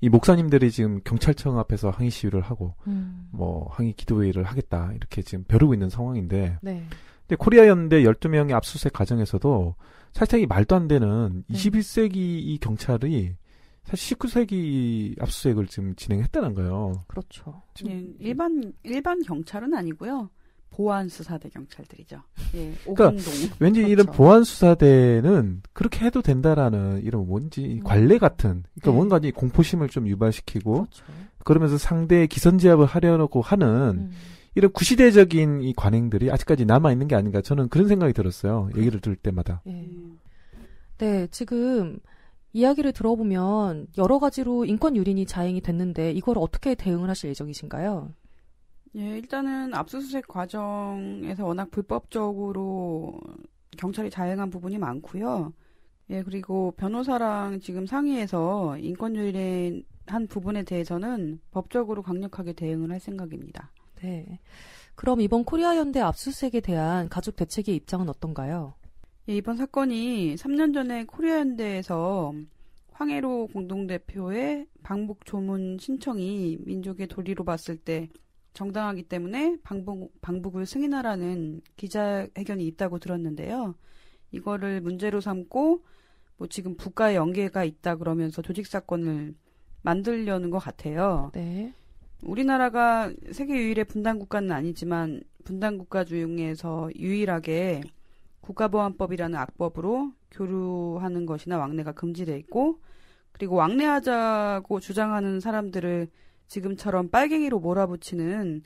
[0.01, 3.27] 이 목사님들이 지금 경찰청 앞에서 항의 시위를 하고 음.
[3.33, 6.87] 뭐 항의 기도회의를 하겠다 이렇게 지금 벼르고 있는 상황인데 네.
[7.23, 9.75] 근데 코리아 연대 12명의 압수수색 과정에서도
[10.13, 11.59] 사실 이 말도 안 되는 네.
[11.59, 13.35] 21세기 이 경찰이
[13.87, 17.05] 사실 19세기 압수수색을 지금 진행했다는 거예요.
[17.07, 17.63] 그렇죠.
[17.75, 20.29] 지금 예, 일반 일반 경찰은 아니고요.
[20.71, 22.21] 보안 수사대 경찰들이죠.
[22.55, 23.33] 예, 그러니까 오금동.
[23.61, 23.93] 왠지 그렇죠.
[23.93, 27.85] 이런 보안 수사대는 그렇게 해도 된다라는 이런 뭔지 이 음.
[27.85, 28.91] 관례 같은 그러니까 네.
[28.91, 31.05] 뭔가 이 공포심을 좀 유발시키고 그렇죠.
[31.45, 34.11] 그러면서 상대의 기선제압을 하려고 하는 음.
[34.55, 38.69] 이런 구시대적인 이 관행들이 아직까지 남아 있는 게 아닌가 저는 그런 생각이 들었어요.
[38.77, 39.63] 얘기를 들을 때마다.
[39.67, 39.71] 예.
[39.71, 40.19] 음.
[40.99, 41.99] 네, 지금
[42.57, 48.15] 이야기를 들어보면 여러 가지로 인권 유린이 자행이 됐는데 이걸 어떻게 대응을 하실 예정이신가요?
[48.97, 53.21] 예, 일단은 압수수색 과정에서 워낙 불법적으로
[53.77, 55.53] 경찰이 자행한 부분이 많고요.
[56.09, 63.71] 예, 그리고 변호사랑 지금 상의해서 인권 유린 한 부분에 대해서는 법적으로 강력하게 대응을 할 생각입니다.
[63.97, 64.41] 네.
[64.95, 68.73] 그럼 이번 코리아 연대 압수수색에 대한 가족 대책의 입장은 어떤가요?
[69.29, 72.33] 예, 이번 사건이 3년 전에 코리아연대에서
[72.93, 78.09] 황해로 공동대표의 방북 조문 신청이 민족의 도리로 봤을 때
[78.53, 83.75] 정당하기 때문에 방북, 방북을 승인하라는 기자회견이 있다고 들었는데요.
[84.31, 85.85] 이거를 문제로 삼고
[86.37, 89.35] 뭐 지금 국가의 연계가 있다 그러면서 조직 사건을
[89.83, 91.33] 만들려는 것 같아요.
[91.35, 91.75] 네.
[92.23, 97.83] 우리나라가 세계 유일의 분단 국가는 아니지만 분단 국가 중에서 유일하게
[98.47, 102.81] 국가보안법이라는 악법으로 교류하는 것이나 왕래가 금지돼 있고
[103.33, 106.09] 그리고 왕래하자고 주장하는 사람들을
[106.47, 108.63] 지금처럼 빨갱이로 몰아붙이는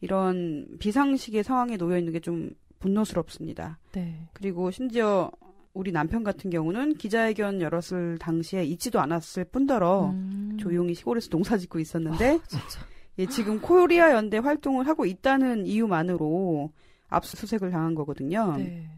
[0.00, 3.78] 이런 비상식의 상황에 놓여 있는 게 좀 분노스럽습니다.
[3.92, 4.28] 네.
[4.32, 5.30] 그리고 심지어
[5.72, 10.56] 우리 남편 같은 경우는 기자회견 열었을 당시에 있지도 않았을 뿐더러 음.
[10.58, 12.80] 조용히 시골에서 농사 짓고 있었는데 진짜.
[13.18, 16.70] 예, 지금 코리아 연대 활동을 하고 있다는 이유만으로
[17.08, 18.56] 압수수색을 당한 거거든요.
[18.56, 18.88] 네.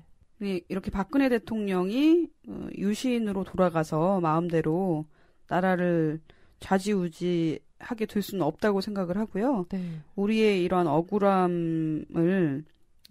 [0.42, 5.05] 예, 이렇게 박근혜 대통령이 어, 유시인으로 돌아가서 마음대로
[5.48, 6.20] 나라를
[6.61, 9.66] 좌지우지 하게 될 수는 없다고 생각을 하고요.
[9.70, 10.01] 네.
[10.16, 12.64] 우리의 이러한 억울함을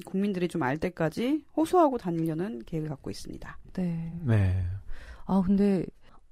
[0.05, 3.57] 국민들이 좀 알 때까지 호소하고 다니려는 계획을 갖고 있습니다.
[3.73, 4.13] 네.
[4.23, 4.63] 네.
[5.25, 5.85] 아, 근데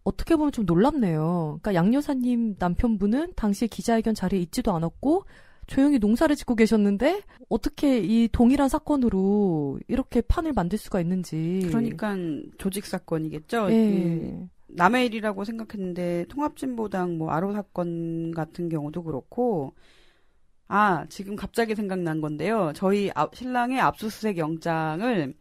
[0.03, 1.59] 어떻게 보면 좀 놀랍네요.
[1.61, 5.25] 그러니까 양 여사님 남편분은 당시 기자회견 자리에 있지도 않았고
[5.67, 11.61] 조용히 농사를 짓고 계셨는데 어떻게 이 동일한 사건으로 이렇게 판을 만들 수가 있는지.
[11.67, 12.15] 그러니까
[12.57, 13.71] 조직 사건이겠죠.
[13.71, 14.47] 예.
[14.67, 19.73] 남의 일이라고 생각했는데 통합진보당 뭐 아로 사건 같은 경우도 그렇고
[20.67, 22.71] 아 지금 갑자기 생각난 건데요.
[22.75, 25.33] 저희 앞- 신랑의 압수수색 영장을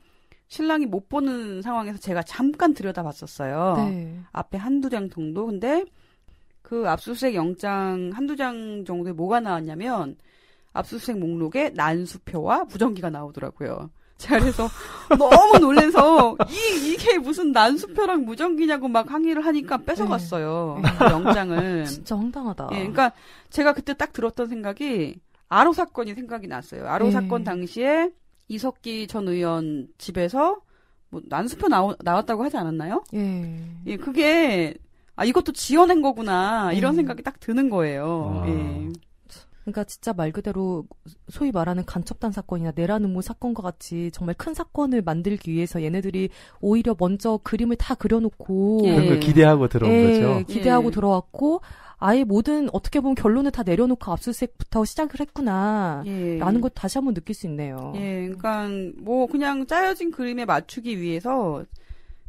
[0.48, 3.74] 신랑이 못 보는 상황에서 제가 잠깐 들여다봤었어요.
[3.88, 4.20] 네.
[4.32, 5.46] 앞에 한두 장 정도.
[5.46, 5.84] 근데
[6.64, 10.16] 그 압수수색 영장 한두 장 정도에 뭐가 나왔냐면
[10.72, 13.90] 압수수색 목록에 난수표와 무전기가 나오더라고요.
[14.16, 14.66] 제가 그래서
[15.18, 20.80] 너무 놀래서 이 이게 무슨 난수표랑 무전기냐고 막 항의를 하니까 뺏어갔어요.
[20.82, 20.88] 네.
[20.98, 21.84] 그 영장을.
[21.86, 22.68] 진짜 황당하다.
[22.72, 23.12] 예, 그러니까
[23.50, 26.88] 제가 그때 딱 들었던 생각이 아로 사건이 생각이 났어요.
[26.88, 27.10] 아로 예.
[27.10, 28.10] 사건 당시에
[28.48, 30.62] 이석기 전 의원 집에서
[31.10, 33.04] 뭐 난수표 나오, 나왔다고 하지 않았나요?
[33.12, 33.60] 예.
[33.86, 34.74] 예, 그게
[35.16, 36.96] 아 이것도 지어낸 거구나 이런 음.
[36.96, 38.42] 생각이 딱 드는 거예요.
[38.42, 38.48] 아.
[38.48, 38.88] 예.
[39.64, 40.84] 그러니까 진짜 말 그대로
[41.30, 46.28] 소위 말하는 간첩단 사건이나 내란 음모 사건과 같이 정말 큰 사건을 만들기 위해서 얘네들이
[46.60, 48.92] 오히려 먼저 그림을 다 그려놓고 예.
[48.94, 50.46] 그런 걸 기대하고 들어온 예, 거죠.
[50.46, 50.90] 기대하고 예.
[50.90, 51.62] 들어왔고
[51.96, 56.02] 아예 모든 어떻게 보면 결론을 다 내려놓고 압수수색부터 시작을 했구나.
[56.04, 56.36] 예.
[56.38, 57.94] 라는 걸 다시 한번 느낄 수 있네요.
[57.96, 61.64] 예, 그러니까 뭐 그냥 짜여진 그림에 맞추기 위해서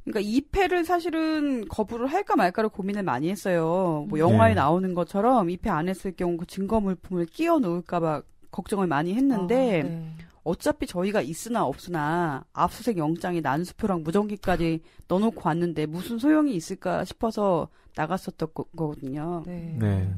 [0.06, 4.06] 그러니까 이 패를 사실은 거부를 할까 말까를 고민을 많이 했어요.
[4.08, 4.56] 뭐 영화에 네.
[4.56, 9.84] 나오는 것처럼 이패안 했을 경우 그 증거 물품을 끼워 넣을까 봐 걱정을 많이 했는데 아,
[9.84, 10.16] 네.
[10.44, 18.50] 어차피 저희가 있으나 없으나 압수색 영장에 난수표랑 무전기까지 넣어놓고 왔는데 무슨 소용이 있을까 싶어서 나갔었던
[18.54, 19.42] 거- 거거든요.
[19.48, 19.76] 네.
[19.80, 20.14] 네.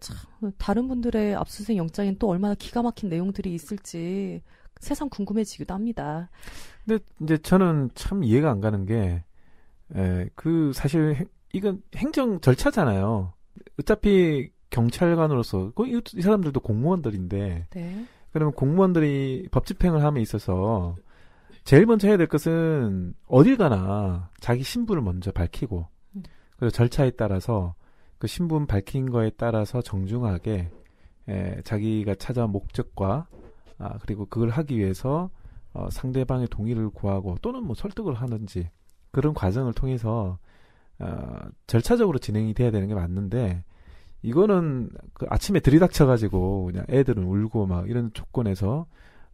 [0.00, 0.16] 참
[0.58, 4.42] 다른 분들의 압수수색 영장엔 또 얼마나 기가 막힌 내용들이 있을지
[4.80, 6.28] 새삼 궁금해지기도 합니다.
[6.86, 9.24] 근데 이제 저는 참 이해가 안 가는 게,
[9.94, 13.32] 에, 그 사실 행- 이건 행정 절차잖아요.
[13.80, 18.04] 어차피 경찰관으로서 그 이, 이 사람들도 공무원들인데 네.
[18.32, 20.96] 그러면 공무원들이 법 집행을 함에 있어서
[21.64, 26.22] 제일 먼저 해야 될 것은 어딜 가나 자기 신분을 먼저 밝히고 음.
[26.58, 27.74] 그리고 절차에 따라서
[28.18, 30.70] 그 신분 밝힌 거에 따라서 정중하게
[31.28, 33.28] 에, 자기가 찾아온 목적과
[33.78, 35.30] 아, 그리고 그걸 하기 위해서
[35.76, 38.70] 어, 상대방의 동의를 구하고 또는 뭐 설득을 하는지
[39.10, 40.38] 그런 과정을 통해서
[40.98, 43.62] 어, 절차적으로 진행이 돼야 되는 게 맞는데
[44.22, 48.86] 이거는 그 아침에 들이닥쳐가지고 그냥 애들은 울고 막 이런 조건에서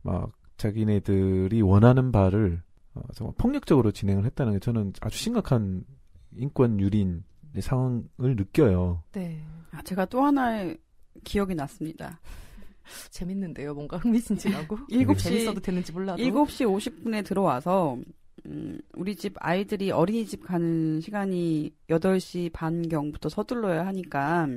[0.02, 2.60] 막 자기네들이 원하는 바를
[2.94, 5.84] 어, 정말 폭력적으로 진행을 했다는 게 저는 아주 심각한
[6.34, 7.22] 인권 유린
[7.58, 9.04] 상황을 느껴요.
[9.12, 9.44] 네.
[9.70, 10.76] 아, 제가 또 하나의
[11.22, 12.18] 기억이 났습니다.
[13.10, 13.74] 재밌는데요.
[13.74, 14.78] 뭔가 흥미진진하고.
[14.88, 16.22] 일곱 시- 재밌어도 되는지 몰라도.
[16.22, 17.98] 7시 50분에 들어와서
[18.46, 24.48] 음, 우리 집 아이들이 어린이집 가는 시간이 8시 반경부터 서둘러야 하니까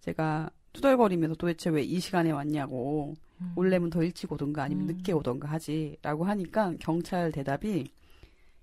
[0.00, 3.52] 제가 투덜거리면서 도대체 왜 이 시간에 왔냐고 음.
[3.56, 4.96] 올래면 더 일찍 오던가 아니면 음.
[4.96, 7.90] 늦게 오던가 하지라고 하니까 경찰 대답이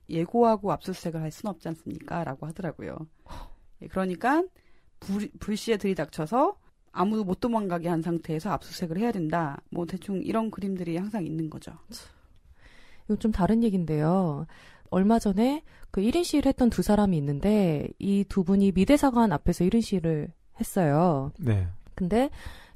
[0.09, 2.23] 예고하고 압수수색을 할 수는 없지 않습니까?
[2.23, 2.97] 라고 하더라고요.
[3.81, 4.43] 예, 그러니까
[4.99, 6.57] 불, 불시에 들이닥쳐서
[6.93, 9.59] 아무도 못 도망가게 한 상태에서 압수수색을 해야 된다.
[9.69, 11.73] 뭐 대충 이런 그림들이 항상 있는 거죠.
[13.05, 14.45] 이건 좀 다른 얘기인데요.
[14.89, 19.81] 얼마 전에 그 1인 시위를 했던 두 사람이 있는데 이 두 분이 미대사관 앞에서 1인
[19.81, 21.31] 시위를 했어요.
[21.39, 21.67] 네.
[21.95, 22.29] 근데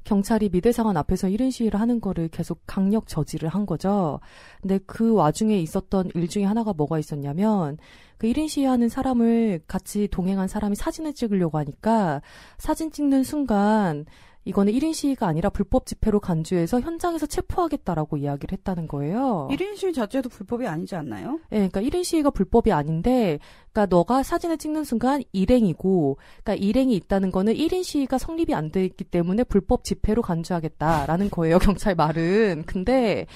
[0.08, 4.20] 경찰이 미대사관 앞에서 1인 시위를 하는 거를 계속 강력 저지를 한 거죠.
[4.62, 7.76] 근데 그 와중에 있었던 일 중에 하나가 뭐가 있었냐면
[8.16, 12.22] 그 1인 시위하는 사람을 같이 동행한 사람이 사진을 찍으려고 하니까
[12.56, 14.06] 사진 찍는 순간
[14.48, 19.48] 이거는 1인 시위가 아니라 불법 집회로 간주해서 현장에서 체포하겠다라고 이야기를 했다는 거예요.
[19.50, 21.38] 1인 시위 자체도 불법이 아니지 않나요?
[21.52, 23.38] 예, 그러니까 1인 시위가 불법이 아닌데,
[23.72, 28.84] 그러니까 너가 사진을 찍는 순간 일행이고, 그러니까 일행이 있다는 거는 1인 시위가 성립이 안 돼
[28.84, 31.58] 있기 때문에 불법 집회로 간주하겠다라는 거예요,
[31.88, 32.64] 경찰 말은.
[32.66, 33.26] 근데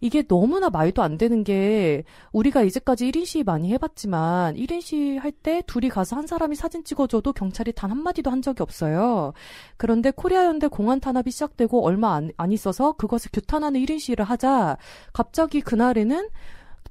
[0.00, 5.30] 이게 너무나 말도 안 되는 게 우리가 이제까지 1인 시위 많이 해봤지만 1인 시위 할
[5.42, 9.32] 때 둘이 가서 한 사람이 사진 찍어줘도 경찰이 단 한마디도 한 적이 없어요.
[9.76, 14.76] 그런데 코리아 연대 공안 탄압이 시작되고 얼마 안, 안 있어서 그것을 규탄하는 1인 시위를 하자
[15.12, 16.28] 갑자기 그날에는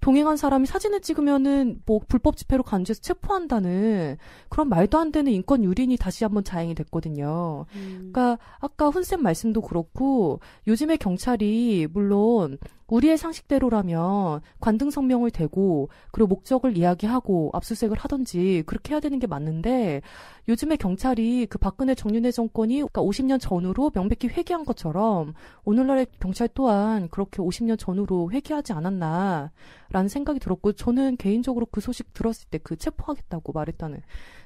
[0.01, 5.97] 동행한 사람이 사진을 찍으면은 뭐 불법 집회로 간주해서 체포한다는 그런 말도 안 되는 인권 유린이
[5.97, 7.65] 다시 한번 자행이 됐거든요.
[7.75, 8.11] 음.
[8.11, 12.57] 그러니까 아까 훈쌤 말씀도 그렇고 요즘에 경찰이 물론
[12.89, 20.01] 우리의 상식대로라면 관등 성명을 대고 그리고 목적을 이야기하고 압수수색을 하든지 그렇게 해야 되는 게 맞는데
[20.47, 25.33] 요즘에 경찰이 그 박근혜 정윤회 정권이 그러니까 50년 전으로 명백히 회귀한 것처럼
[25.65, 32.47] 오늘날의 경찰 또한 그렇게 50년 전으로 회귀하지 않았나라는 생각이 들었고 저는 개인적으로 그 소식 들었을
[32.49, 34.01] 때 그 체포하겠다고 말했다는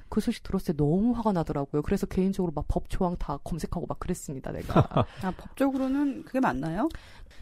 [0.08, 1.82] 그 소식 들었을 때 너무 화가 나더라고요.
[1.82, 4.74] 그래서 개인적으로 막 법 조항 다 검색하고 막 그랬습니다, 내가.
[5.22, 6.88] 아, 법적으로는 그게 맞나요?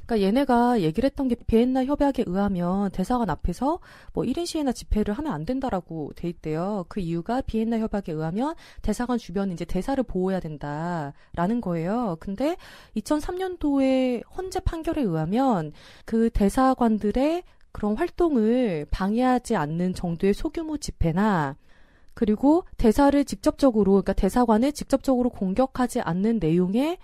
[0.04, 3.78] 그러니까 얘네가 얘기를 했던 게 비엔나 협약에 의하면 대사관 앞에서
[4.12, 6.84] 뭐 1인 시위나 집회를 하면 안 된다라고 돼 있대요.
[6.88, 12.16] 그 이유가 비엔나 협약에 의하면 대사관 주변 이제 대사를 보호해야 된다라는 거예요.
[12.20, 12.56] 근데
[12.96, 15.72] 2003년도에 헌재 판결에 의하면
[16.04, 21.56] 그 대사관들의 그런 활동을 방해하지 않는 정도의 소규모 집회나
[22.14, 26.98] 그리고 대사를 직접적으로 그러니까 대사관을 직접적으로 공격하지 않는 내용의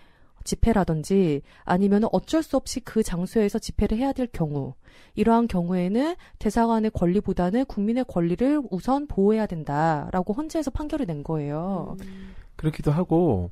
[0.44, 4.74] 집회라든지 아니면 어쩔 수 없이 그 장소에서 집회를 해야 될 경우
[5.14, 11.96] 이러한 경우에는 대사관의 권리보다는 국민의 권리를 우선 보호해야 된다라고 헌재에서 판결을 낸 거예요.
[12.00, 12.34] 음.
[12.56, 13.50] 그렇기도 하고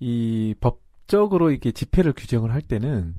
[0.00, 3.14] 이 법적으로 이렇게 집회를 규정을 할 때는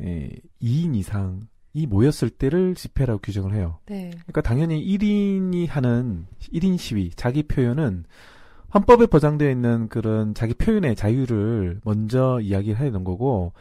[0.00, 0.30] 에,
[0.62, 3.78] 2인 이상 이 모였을 때를 집회라고 규정을 해요.
[3.86, 4.10] 네.
[4.10, 8.04] 그러니까 당연히 1인이 하는 1인 시위, 자기 표현은
[8.72, 13.52] 헌법에 보장되어 있는 그런 자기 표현의 자유를 먼저 이야기를 해야 되는 거고,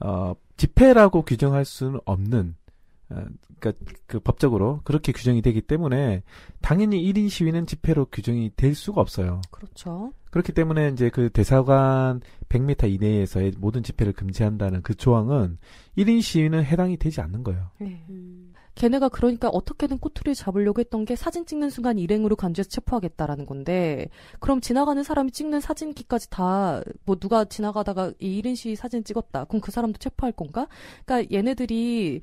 [0.00, 2.63] 어, 집회라고 규정할 수는 없는, 어,
[3.08, 3.72] 그러니까
[4.06, 6.22] 그 법적으로 그렇게 규정이 되기 때문에
[6.60, 9.40] 당연히 1인 시위는 집회로 규정이 될 수가 없어요.
[9.50, 10.12] 그렇죠.
[10.30, 15.58] 그렇기 때문에 이제 그 대사관 100m 이내에서의 모든 집회를 금지한다는 그 조항은
[15.96, 17.70] 1인 시위는 해당이 되지 않는 거예요.
[17.78, 18.04] 네.
[18.08, 18.52] 음.
[18.74, 24.08] 걔네가 그러니까 어떻게든 꼬투리를 잡으려고 했던 게 사진 찍는 순간 일행으로 간주해서 체포하겠다라는 건데
[24.40, 29.44] 그럼 지나가는 사람이 찍는 사진기까지 다 뭐 누가 지나가다가 이 1인 시위 사진 찍었다.
[29.44, 30.66] 그럼 그 사람도 체포할 건가?
[31.04, 32.22] 그러니까 얘네들이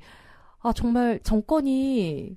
[0.62, 2.36] 아 정말 정권이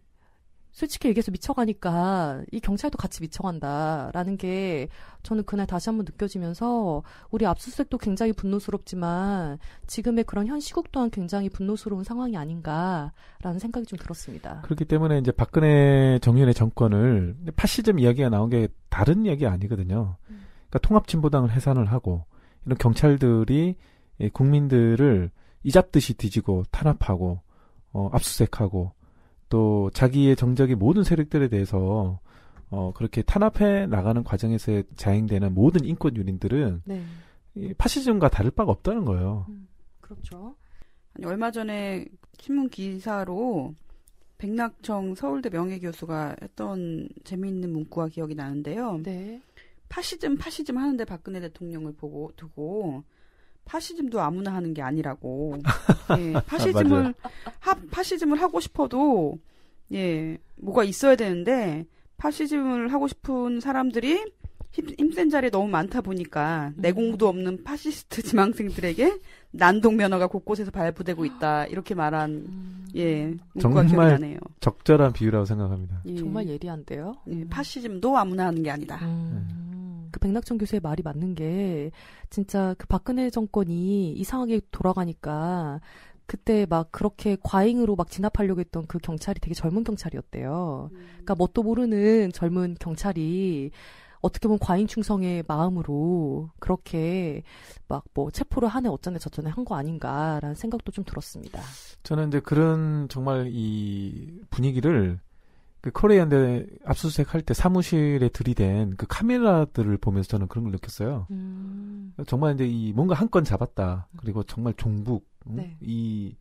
[0.75, 4.89] 솔직히 얘기해서 미쳐가니까 이 경찰도 같이 미쳐간다라는 게
[5.23, 7.01] 저는 그날 다시 한번 느껴지면서
[7.31, 9.57] 우리 압수수색도 굉장히 분노스럽지만
[9.87, 14.59] 지금의 그런 현 시국 또한 굉장히 분노스러운 상황이 아닌가라는 생각이 좀 들었습니다.
[14.63, 20.17] 그렇기 때문에 이제 박근혜 정윤의 정권을 파시즘 이야기가 나온 게 다른 이야기 아니거든요.
[20.27, 22.25] 그러니까 통합진보당을 해산을 하고
[22.65, 23.75] 이런 경찰들이
[24.19, 25.31] 이 국민들을
[25.63, 27.44] 이잡듯이 뒤지고 탄압하고
[27.95, 28.91] 어, 압수수색하고
[29.47, 32.19] 또 자기의 정적인 모든 세력들에 대해서
[32.69, 37.01] 어, 그렇게 탄압해 나가는 과정에서 자행되는 모든 인권 유린들은 네,
[37.55, 39.47] 이 파시즘과 다를 바가 없다는 거예요.
[40.01, 40.57] 그렇죠.
[41.13, 42.05] 아니, 얼마 전에
[42.37, 43.73] 신문 기사로
[44.39, 48.99] 백낙청 서울대 명예교수가 했던 재미있는 문구가 기억이 나는데요.
[49.03, 49.41] 네,
[49.87, 53.05] 파시즘 파시즘 하는데 박근혜 대통령을 보고 두고
[53.65, 55.57] 파시즘도 아무나 하는 게 아니라고.
[56.19, 57.13] 예, 파시즘을
[57.59, 59.39] 하, 파시즘을 하고 싶어도
[59.91, 61.85] 예 뭐가 있어야 되는데
[62.17, 64.23] 파시즘을 하고 싶은 사람들이
[64.71, 69.19] 힘, 힘센 자리에 너무 많다 보니까 내공도 없는 파시스트 지망생들에게
[69.51, 74.37] 난동 면허가 곳곳에서 발부되고 있다 이렇게 말한 예 문구가 기억이 정말 나네요.
[74.59, 76.01] 적절한 비유라고 생각합니다.
[76.05, 77.15] 예, 정말 예리한데요.
[77.29, 78.97] 예, 파시즘도 아무나 하는 게 아니다.
[79.03, 79.47] 음,
[80.11, 81.91] 그 백낙천 교수의 말이 맞는 게
[82.29, 85.79] 진짜 그 박근혜 정권이 이상하게 돌아가니까
[86.27, 90.89] 그때 막 그렇게 과잉으로 막 진압하려고 했던 그 경찰이 되게 젊은 경찰이었대요.
[90.91, 93.71] 그러니까 뭣도 모르는 젊은 경찰이
[94.21, 97.43] 어떻게 보면 과잉 충성의 마음으로 그렇게
[97.87, 101.61] 막 뭐 체포를 하네 어쩌네 저쩌네 한 거 아닌가라는 생각도 좀 들었습니다.
[102.03, 105.19] 저는 이제 그런 정말 이 분위기를
[105.85, 111.27] 그 코리안대 압수수색 할 때 사무실에 들이댄 그 카메라들을 보면서 저는 그런 걸 느꼈어요.
[111.29, 114.07] 음, 정말 이제 이 뭔가 한 건 잡았다.
[114.17, 115.57] 그리고 정말 종북 응?
[115.57, 115.77] 네.
[115.81, 116.35] 이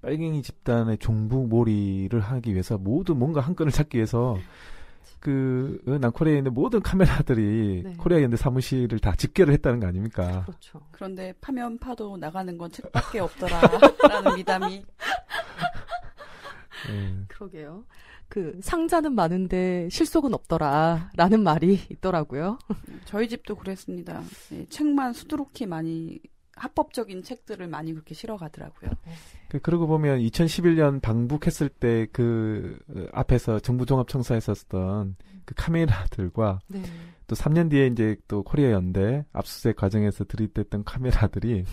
[0.00, 4.38] 빨갱이 집단의 종북 몰이를 하기 위해서 모두 뭔가 한 건을 찾기 위해서
[5.20, 7.92] 그 남코리아에 있는 모든 카메라들이 네.
[7.98, 10.44] 코리아 연대 사무실을 다 집계를 했다는 거 아닙니까?
[10.46, 10.80] 그렇죠.
[10.92, 14.82] 그런데 파면 파도 나가는 건 책밖에 없더라라는 미담이
[16.90, 17.24] 예.
[17.28, 17.84] 그러게요.
[18.28, 22.58] 그 상자는 많은데 실속은 없더라라는 말이 있더라고요.
[23.06, 24.22] 저희 집도 그랬습니다.
[24.52, 26.20] 예, 책만 수두룩히 많이
[26.58, 28.90] 합법적인 책들을 많이 그렇게 실어 가더라고요.
[29.48, 32.78] 그 그러고 보면 2011년 방북했을 때 그
[33.12, 36.82] 앞에서 정부 종합 청사에 있었던 그 카메라들과 네.
[37.26, 41.64] 또 3년 뒤에 이제 또 코리아 연대 압수수색 과정에서 들이댔던 카메라들이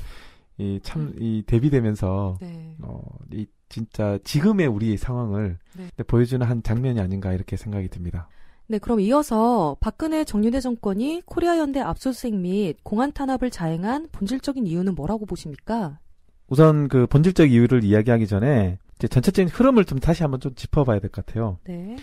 [0.58, 2.76] 이 참이 대비되면서 네.
[2.82, 6.04] 어이 진짜 지금의 우리의 상황을 네.
[6.08, 8.30] 보여주는 한 장면이 아닌가 이렇게 생각이 듭니다.
[8.68, 14.96] 네, 그럼 이어서 박근혜 정윤회 정권이 코리아 연대 압수수색 및 공안 탄압을 자행한 본질적인 이유는
[14.96, 16.00] 뭐라고 보십니까?
[16.48, 21.10] 우선 그 본질적 이유를 이야기하기 전에 이제 전체적인 흐름을 좀 다시 한번 좀 짚어봐야 될
[21.10, 21.60] 것 같아요.
[21.66, 21.98] 네.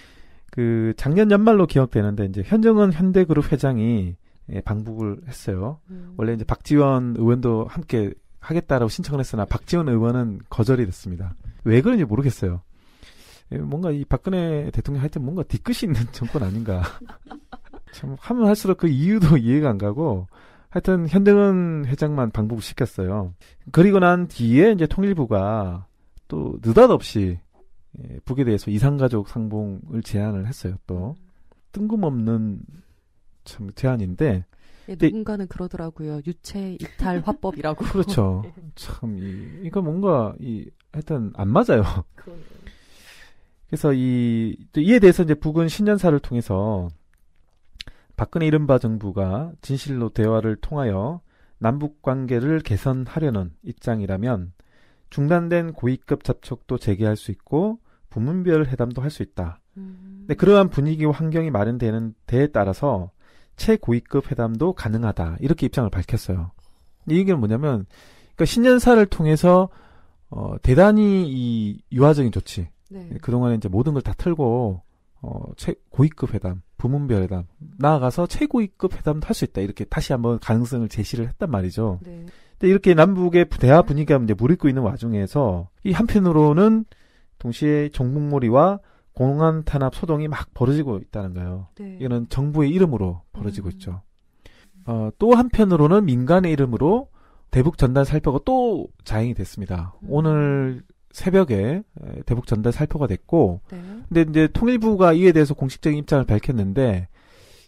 [0.51, 4.17] 그 작년 연말로 기억되는데 이제 현정은 현대그룹 회장이
[4.51, 5.81] 예, 방북을 했어요.
[5.91, 6.13] 음.
[6.19, 8.13] 원래 이제 박지원 의원도 함께
[8.43, 11.35] 하겠다라고 신청을 했으나 박지원 의원은 거절이 됐습니다.
[11.65, 12.61] 왜 그런지 모르겠어요.
[13.53, 16.83] 예, 뭔가 이 박근혜 대통령 하여튼 뭔가 뒤끝이 있는 정권 아닌가.
[17.93, 20.27] 참 하면 할수록 그 이유도 이해가 안 가고
[20.71, 23.35] 하여튼 현정은 회장만 방북을 시켰어요.
[23.71, 25.87] 그리고 난 뒤에 이제 통일부가
[26.29, 27.39] 또 느닷없이
[27.99, 30.77] 예, 북에 대해서 이상가족 상봉을 제안을 했어요.
[30.87, 31.15] 또
[31.73, 32.61] 뜬금없는
[33.45, 34.45] 참 제안인데
[34.89, 35.07] 예, 네.
[35.07, 36.21] 누군가는 그러더라고요.
[36.27, 37.85] 유체 이탈 화법이라고.
[37.85, 38.43] 그렇죠.
[38.75, 41.83] 참 이, 이거 뭔가 이 하여튼 안 맞아요.
[43.69, 46.89] 그래서 이, 또 이에 대해서 이제 북은 신년사를 통해서
[48.17, 51.21] 박근혜 이른바 정부가 진실로 대화를 통하여
[51.59, 54.53] 남북 관계를 개선하려는 입장이라면
[55.11, 57.79] 중단된 고위급 접촉도 재개할 수 있고
[58.11, 59.61] 부문별 회담도 할 수 있다.
[59.79, 60.17] 음.
[60.21, 63.11] 근데 그러한 분위기와 환경이 마련되는 데에 따라서
[63.57, 65.37] 최고위급 회담도 가능하다.
[65.41, 66.53] 이렇게 입장을 밝혔어요.
[67.09, 67.87] 이 얘기는 뭐냐면,
[68.35, 69.69] 그러니까 신년사를 통해서
[70.31, 73.09] 어, 대단히 이 유화적인 조치, 네.
[73.21, 74.83] 그동안에 이제 모든 걸다 털고
[75.21, 77.45] 어, 최고위급 회담, 부문별 회담,
[77.79, 79.61] 나아가서 최고위급 회담도 할 수 있다.
[79.61, 82.01] 이렇게 다시 한번 가능성을 제시를 했단 말이죠.
[82.03, 82.27] 네.
[82.59, 86.87] 근데 이렇게 남북의 대화 분위기가 이제 무르익고 있는 와중에서 이 한편으로는
[87.39, 88.79] 동시에 종북몰이와
[89.15, 91.69] 공안 탄압 소동이 막 벌어지고 있다는 거예요.
[91.79, 91.97] 네.
[92.01, 93.73] 이거는 정부의 이름으로 벌어지고 음.
[93.73, 94.03] 있죠.
[94.87, 97.09] 어, 또 한편으로는 민간의 이름으로
[97.51, 99.95] 대북 전단 살포가 또 자행이 됐습니다.
[100.03, 100.09] 음.
[100.11, 103.79] 오늘 새벽에 에, 대북 전단 살포가 됐고, 네.
[104.09, 107.09] 근데 이제 통일부가 이에 대해서 공식적인 입장을 밝혔는데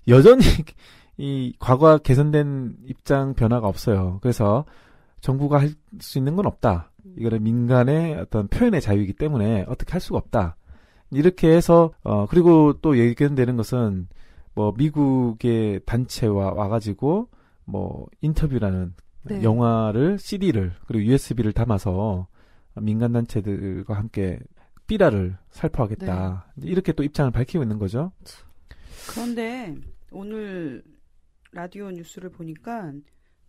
[0.09, 0.42] 여전히
[1.18, 4.18] 이 과거 개선된 입장 변화가 없어요.
[4.22, 4.64] 그래서
[5.20, 5.70] 정부가 할
[6.01, 6.90] 수 있는 건 없다.
[7.16, 10.57] 이거는 민간의 어떤 표현의 자유이기 때문에 어떻게 할 수가 없다.
[11.11, 14.09] 이렇게 해서 어 그리고 또 예견되는 것은
[14.55, 17.29] 뭐 미국의 단체와 와가지고
[17.65, 19.43] 뭐 인터뷰라는 네.
[19.43, 22.27] 영화를 CD를 그리고 USB를 담아서
[22.81, 24.39] 민간 단체들과 함께
[24.87, 26.47] 삐라를 살포하겠다.
[26.57, 26.69] 네.
[26.69, 28.13] 이렇게 또 입장을 밝히고 있는 거죠.
[29.11, 29.75] 그런데
[30.11, 30.83] 오늘
[31.53, 32.93] 라디오 뉴스를 보니까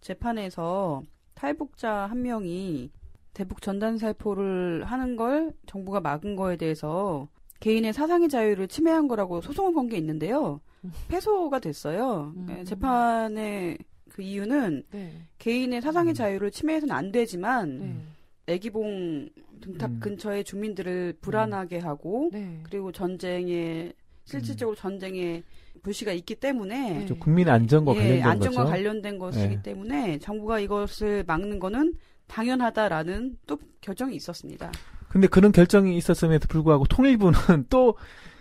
[0.02, 1.02] 재판에서
[1.34, 2.92] 탈북자 한 명이
[3.34, 7.28] 대북 전단 살포를 하는 걸 정부가 막은 거에 대해서
[7.66, 10.62] 개인의 사상의 자유를 침해한 거라고 소송을 건 게 있는데요.
[10.84, 10.92] 음.
[11.08, 12.32] 패소가 됐어요.
[12.36, 12.46] 음.
[12.48, 15.14] 네, 재판의 그 이유는 네.
[15.40, 16.14] 개인의 사상의 음.
[16.14, 18.54] 자유를 침해해서는 안 되지만 네.
[18.54, 19.30] 애기봉
[19.62, 20.00] 등탑 음.
[20.00, 22.60] 근처의 주민들을 불안하게 하고 네.
[22.62, 23.92] 그리고 전쟁에
[24.26, 25.42] 실질적으로 전쟁에
[25.82, 27.06] 불씨가 있기 때문에 네.
[27.08, 28.72] 좀 국민의 안전과 예, 관련된 안전과 거죠.
[28.72, 29.62] 관련된 것이기 네.
[29.64, 31.96] 때문에 정부가 이것을 막는 거는
[32.28, 34.72] 당연하다라는 또 결정이 있었습니다.
[35.16, 37.96] 근데 그런 결정이 있었음에도 불구하고 통일부는 또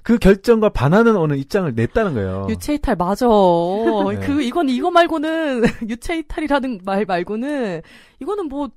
[0.05, 2.47] 그 결정과 반하는 어느 입장을 냈다는 거예요.
[2.51, 3.27] 유체 이탈 맞아.
[3.27, 4.20] 네.
[4.20, 7.81] 그 이건 이거 말고는 유체 이탈이라는 말 말고는
[8.20, 8.68] 이거는 뭐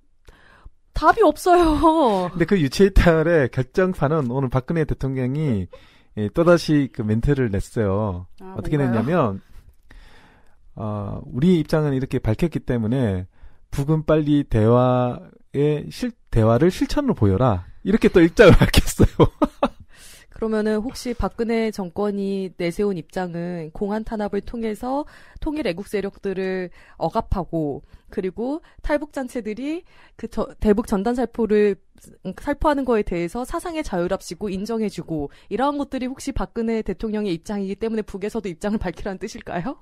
[0.93, 2.29] 답이 없어요.
[2.31, 5.67] 근데 그 유체이탈의 결정판은 오늘 박근혜 대통령이
[6.15, 8.25] 예, 또다시 그 멘트를 냈어요.
[8.41, 9.01] 아, 어떻게 뭔가요?
[9.03, 9.41] 냈냐면,
[10.75, 13.27] 어, 우리 입장은 이렇게 밝혔기 때문에
[13.69, 17.65] 북은 빨리 대화의 실, 대화를 실천으로 보여라.
[17.87, 19.07] 이렇게 또 입장을 밝혔어요.
[20.29, 25.05] 그러면은 혹시 박근혜 정권이 내세운 입장은 공안 탄압을 통해서
[25.39, 29.83] 통일 애국 세력들을 억압하고 그리고 탈북 단체들이
[30.15, 31.75] 그 저- 대북 전단 살포를
[32.39, 38.77] 살포하는 거에 대해서 사상의 자유랍시고 인정해주고 이러한 것들이 혹시 박근혜 대통령의 입장이기 때문에 북에서도 입장을
[38.77, 39.77] 밝히라는 뜻일까요?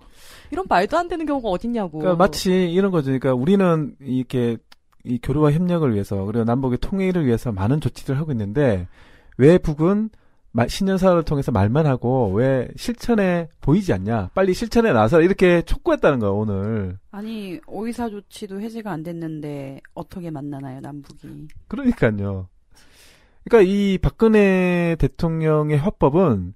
[0.51, 1.99] 이런 말도 안 되는 경우가 어딨냐고.
[1.99, 3.07] 그러니까 마치 이런 거죠.
[3.07, 4.57] 그러니까 우리는 이렇게
[5.05, 8.87] 이 교류와 협력을 위해서 그리고 남북의 통일을 위해서 많은 조치들을 하고 있는데
[9.37, 10.09] 왜 북은
[10.51, 14.29] 마- 신년사를 통해서 말만 하고 왜 실천에 보이지 않냐?
[14.33, 16.97] 빨리 실천에 나서 이렇게 촉구했다는 거야 오늘.
[17.11, 21.47] 아니 오이사 조치도 해제가 안 됐는데 어떻게 만나나요 남북이?
[21.67, 22.47] 그러니까요.
[23.43, 26.53] 그러니까 이 박근혜 대통령의 화법은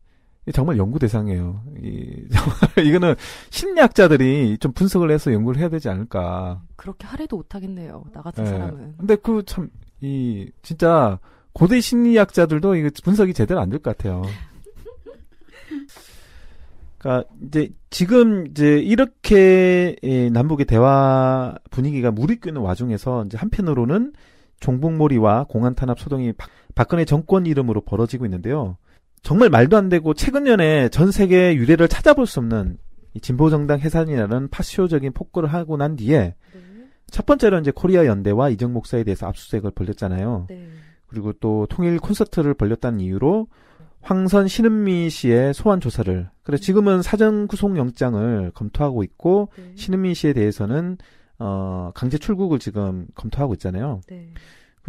[0.53, 1.61] 정말 연구 대상이에요.
[1.83, 3.15] 이, 정말 이거는
[3.49, 6.61] 심리학자들이 좀 분석을 해서 연구를 해야 되지 않을까.
[6.75, 8.03] 그렇게 하래도 못하겠네요.
[8.13, 8.49] 나 같은 예.
[8.49, 8.95] 사람은.
[8.97, 9.69] 근데 그 참,
[10.01, 11.19] 이, 진짜,
[11.53, 14.21] 고대 심리학자들도 이거 분석이 제대로 안 될 것 같아요.
[16.97, 24.13] 그러니까 이제 지금 이제 이렇게 예, 남북의 대화 분위기가 무르익고 있는 와중에서 이제 한편으로는
[24.59, 28.77] 종북몰이와 공안 탄압 소동이 박, 박근혜 정권 이름으로 벌어지고 있는데요.
[29.21, 32.77] 정말 말도 안 되고 최근 년에 전 세계 유례를 찾아볼 수 없는
[33.13, 36.59] 이 진보 정당 해산이라는 파쇼적인 폭거를 하고 난 뒤에 네.
[37.07, 40.45] 첫 번째로 이제 코리아 연대와 이정 목사에 대해서 압수수색을 벌렸잖아요.
[40.49, 40.67] 네.
[41.07, 43.47] 그리고 또 통일 콘서트를 벌렸다는 이유로
[44.01, 49.73] 황선 신은미 씨의 소환 조사를 그래 지금은 사전 구속 영장을 검토하고 있고 네.
[49.75, 50.97] 신은미 씨에 대해서는
[51.39, 54.01] 어 강제 출국을 지금 검토하고 있잖아요.
[54.07, 54.33] 네.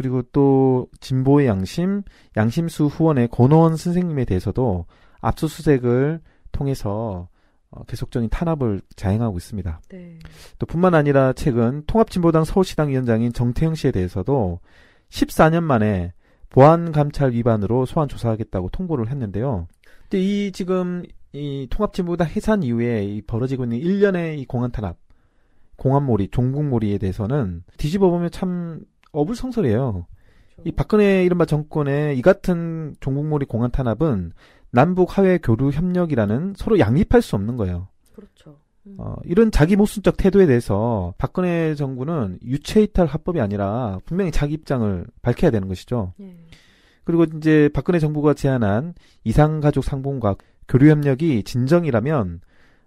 [0.01, 2.01] 그리고 또 진보의 양심
[2.35, 4.87] 양심수 후원의 권호원 선생님에 대해서도
[5.19, 6.21] 압수수색을
[6.51, 7.29] 통해서
[7.69, 9.81] 어, 계속적인 탄압을 자행하고 있습니다.
[9.89, 10.17] 네.
[10.57, 14.59] 또 뿐만 아니라 최근 통합진보당 서울시당 위원장인 정태영 씨에 대해서도
[15.09, 16.13] 14년 만에
[16.49, 19.67] 보안감찰 위반으로 소환 조사하겠다고 통보를 했는데요.
[20.09, 24.97] 근데 이 지금 이 통합진보당 해산 이후에 이 벌어지고 있는 일련의 이 공안 탄압,
[25.75, 28.81] 공안몰이, 종북몰이에 대해서는 뒤집어 보면 참
[29.11, 30.05] 어불성설이에요.
[30.63, 34.33] 이 박근혜 이른바 정권의 이 같은 종북몰이 공안 탄압은
[34.69, 37.87] 남북 하회 교류 협력이라는 서로 양립할 수 없는 거예요.
[38.13, 38.57] 그렇죠.
[38.87, 38.95] 음.
[38.97, 45.51] 어, 이런 자기 모순적 태도에 대해서 박근혜 정부는 유체이탈 합법이 아니라 분명히 자기 입장을 밝혀야
[45.51, 46.13] 되는 것이죠.
[46.21, 46.35] 예.
[47.03, 48.93] 그리고 이제 박근혜 정부가 제안한
[49.23, 50.35] 이상가족 상봉과
[50.67, 52.41] 교류협력이 진정이라면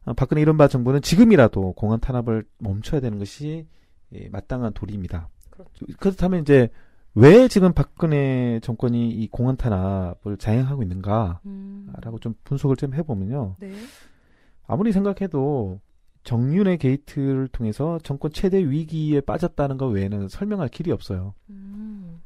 [0.06, 3.66] 어, 박근혜 이른바 정부는 지금이라도 공안 탄압을 멈춰야 되는 것이
[4.14, 5.28] 예, 마땅한 도리입니다.
[5.54, 5.86] 그렇죠.
[5.98, 6.68] 그렇다면 이제
[7.14, 12.18] 왜 지금 박근혜 정권이 이 공안 탄압을 자행하고 있는가라고 음.
[12.20, 13.56] 좀 분석을 좀 해보면요.
[13.60, 13.72] 네.
[14.66, 15.80] 아무리 생각해도
[16.24, 21.34] 정윤회 게이트를 통해서 정권 최대 위기에 빠졌다는 것 외에는 설명할 길이 없어요.
[21.50, 22.20] 음.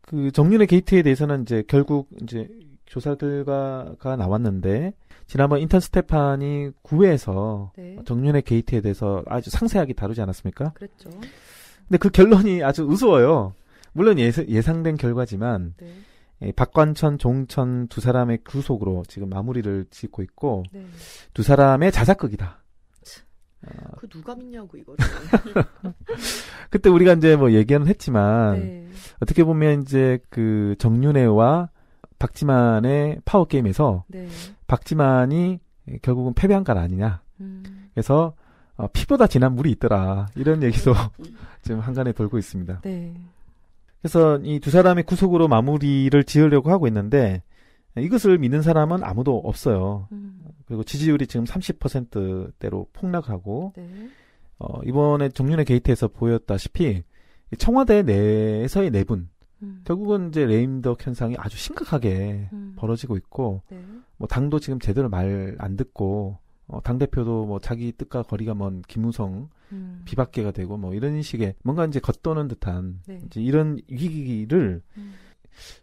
[0.00, 2.48] 그 정윤회 게이트에 대해서는 이제 결국 이제
[2.86, 4.94] 조사 결과가 나왔는데
[5.26, 7.96] 지난번 인턴 스테판이 9회에서 네.
[8.04, 10.72] 정윤회 게이트에 대해서 아주 상세하게 다루지 않았습니까?
[10.72, 11.10] 그랬죠.
[11.88, 13.54] 근데 그 결론이 아주 우스워요.
[13.92, 15.94] 물론 예상, 예상된 결과지만 네.
[16.42, 20.84] 예, 박관천, 종천 두 사람의 구속으로 지금 마무리를 짓고 있고 네.
[21.32, 22.64] 두 사람의 자작극이다.
[23.98, 24.98] 그 누가 믿냐고 이거를.
[26.70, 28.88] 그때 우리가 이제 뭐 얘기는 했지만 네.
[29.20, 31.70] 어떻게 보면 이제 그 정윤회와
[32.18, 34.28] 박지만의 파워 게임에서 네.
[34.66, 35.60] 박지만이
[36.02, 37.22] 결국은 패배한 건 아니냐.
[37.40, 37.88] 음.
[37.94, 38.34] 그래서
[38.76, 40.26] 어, 피보다 진한 물이 있더라.
[40.34, 40.92] 이런 얘기도
[41.64, 42.82] 지금 한간에 돌고 있습니다.
[42.82, 43.14] 네.
[44.00, 47.42] 그래서 이 두 사람의 구속으로 마무리를 지으려고 하고 있는데
[47.96, 50.08] 이것을 믿는 사람은 아무도 없어요.
[50.12, 50.40] 음.
[50.66, 53.88] 그리고 지지율이 지금 30%대로 폭락하고 네.
[54.58, 57.02] 어, 이번에 정윤회 게이트에서 보였다시피
[57.52, 59.28] 이 청와대 내에서의 내분
[59.62, 59.80] 음.
[59.84, 62.74] 결국은 이제 레임덕 현상이 아주 심각하게 음.
[62.76, 63.82] 벌어지고 있고 네.
[64.16, 68.82] 뭐 당도 지금 제대로 말 안 듣고 어, 당 대표도 뭐 자기 뜻과 거리가 먼
[68.82, 70.02] 김우성 음.
[70.04, 73.20] 비박계가 되고 뭐 이런 식의 뭔가 이제 겉도는 듯한 네.
[73.26, 75.14] 이제 이런 위기를 음.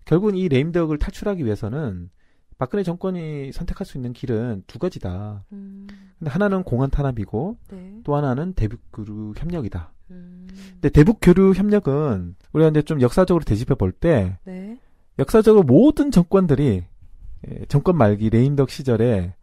[0.06, 2.10] 결국은 이 레임덕을 탈출하기 위해서는
[2.58, 5.46] 박근혜 정권이 선택할 수 있는 길은 두 가지다.
[5.52, 5.88] 음.
[6.20, 8.00] 근데 하나는 공안 탄압이고 네.
[8.04, 9.92] 또 하나는 대북 교류 협력이다.
[10.12, 10.48] 음.
[10.74, 14.78] 근데 대북 교류 협력은 우리가 이제 좀 역사적으로 되짚어 볼때 네.
[15.20, 16.84] 역사적으로 모든 정권들이
[17.48, 19.34] 예, 정권 말기 레임덕 시절에 예,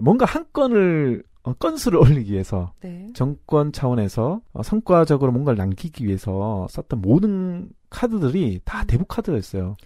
[0.00, 3.08] 뭔가 한 건을 어, 건수를 올리기 위해서 네.
[3.14, 9.76] 정권 차원에서 어, 성과적으로 뭔가를 남기기 위해서 썼던 모든 카드들이 다 대북 카드였어요.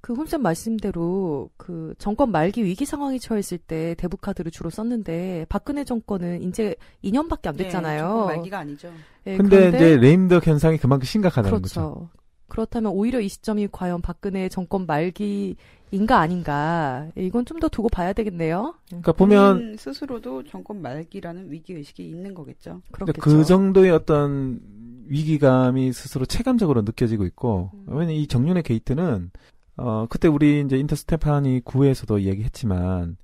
[0.00, 5.82] 그 홈쌤 말씀대로 그 정권 말기 위기 상황이 처했을 때 대북 카드를 주로 썼는데 박근혜
[5.82, 8.26] 정권은 이제 2년밖에 안 됐잖아요.
[8.28, 8.92] 네, 말기가 아니죠.
[9.26, 11.80] 예, 근데 그런데 이제 레임덕 현상이 그만큼 심각하다는 거죠.
[11.80, 12.10] 그렇죠.
[12.48, 15.56] 그렇다면 오히려 이 시점이 과연 박근혜 정권 말기
[15.90, 18.74] 인가 아닌가 이건 좀 더 두고 봐야 되겠네요.
[18.88, 22.82] 그러니까 보면 스스로도 정권 말기라는 위기 의식이 있는 거겠죠.
[22.92, 23.20] 그렇겠죠.
[23.20, 24.60] 그 정도의 어떤
[25.06, 27.84] 위기감이 스스로 체감적으로 느껴지고 있고 음.
[27.88, 29.30] 왜냐면 이 정윤의 게이트는
[29.78, 33.16] 어 그때 우리 이제 인터스테파니 9회에서도 얘기했지만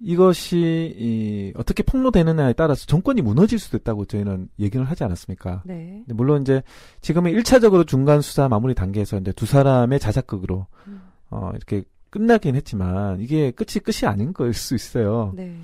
[0.00, 5.62] 이것이 이 어떻게 폭로되느냐에 따라서 정권이 무너질 수도 있다고 저희는 얘기를 하지 않았습니까?
[5.64, 6.02] 네.
[6.08, 6.62] 물론 이제
[7.00, 11.02] 지금은 1차적으로 중간 수사 마무리 단계에서 이제 두 사람의 자작극으로 음.
[11.30, 11.84] 어 이렇게
[12.16, 15.32] 끝나긴 했지만 이게 끝이 끝이 아닌 걸 수 있어요.
[15.36, 15.60] 네.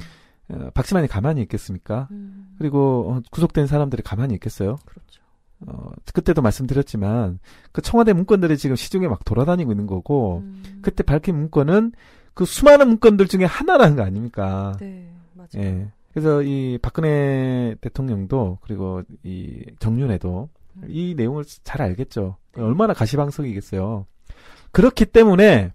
[0.51, 2.09] 어, 박지만이 가만히 있겠습니까?
[2.11, 2.55] 음.
[2.59, 4.77] 그리고 어, 구속된 사람들이 가만히 있겠어요?
[4.85, 5.23] 그렇죠.
[5.67, 7.39] 어, 그때도 말씀드렸지만
[7.73, 10.63] 그 청와대 문건들이 지금 시중에 막 돌아다니고 있는 거고 음.
[10.83, 11.93] 그때 밝힌 문건은
[12.35, 14.77] 그 수많은 문건들 중에 하나라는 거 아닙니까?
[14.81, 15.49] 네, 맞아요.
[15.57, 15.89] 예.
[16.13, 20.83] 그래서 이 박근혜 대통령도 그리고 이 정윤회도 음.
[20.89, 22.37] 이 내용을 잘 알겠죠.
[22.57, 22.63] 네.
[22.63, 24.07] 얼마나 가시방석이겠어요.
[24.73, 25.73] 그렇기 때문에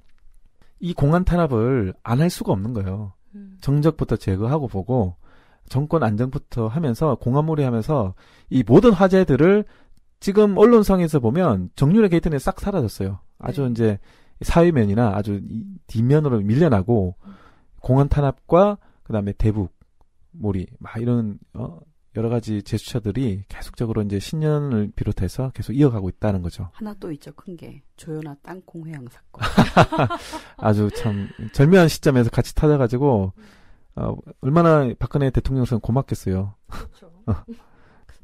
[0.80, 3.13] 이 공안 탄압을 안 할 수가 없는 거예요.
[3.36, 3.57] 음.
[3.61, 5.15] 정적부터 제거하고 보고
[5.69, 8.13] 정권 안정부터 하면서 공안몰이 하면서
[8.49, 9.65] 이 모든 화제들을
[10.19, 13.19] 지금 언론상에서 보면 정윤의 게이트는 싹 사라졌어요.
[13.39, 13.71] 아주 네.
[13.71, 13.99] 이제
[14.41, 17.15] 사회면이나 아주 이 뒷면으로 밀려나고
[17.82, 19.73] 공원 탄압과 그다음에 대북
[20.32, 21.80] 몰이 막 이런 어
[22.16, 26.70] 여러 가지 제스처들이 계속적으로 이제 신년을 비롯해서 계속 이어가고 있다는 거죠.
[26.74, 27.84] 하나 또 있죠, 큰 게.
[27.95, 29.43] 조연아 땅콩 회항 사건.
[30.58, 33.34] 아주 참 절묘한 시점에서 같이 터져가지고
[33.95, 36.55] 어, 얼마나 박근혜 대통령은 고맙겠어요.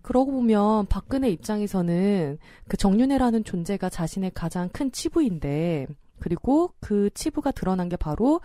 [0.01, 5.87] 그러고 보면 박근혜 입장에서는 그 정윤회라는 존재가 자신의 가장 큰 치부인데
[6.19, 8.41] 그리고 그 치부가 드러난 게 바로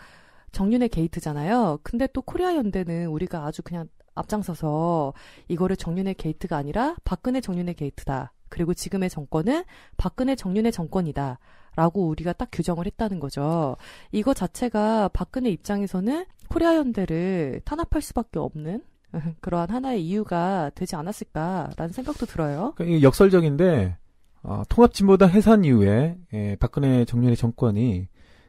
[0.53, 1.81] 정윤회 게이트잖아요.
[1.83, 5.15] 근데 또 코리아 연대는 우리가 아주 그냥 앞장서서
[5.49, 8.33] 이거를 정윤회 게이트가 아니라 박근혜 정윤회 게이트다.
[8.49, 9.65] 그리고 지금의 정권은
[9.97, 11.39] 박근혜 정윤회 정권이다.
[11.77, 13.77] 라고 우리가 딱 규정을 했다는 거죠.
[14.11, 18.83] 이거 자체가 박근혜 입장에서는 코리아 연대를 탄압할 수밖에 없는
[19.41, 22.73] 그러한 하나의 이유가 되지 않았을까라는 생각도 들어요.
[22.77, 23.97] 그러니까 역설적인데
[24.43, 28.09] 어, 통합진보당 해산 이후에 예, 박근혜 정윤회 정권이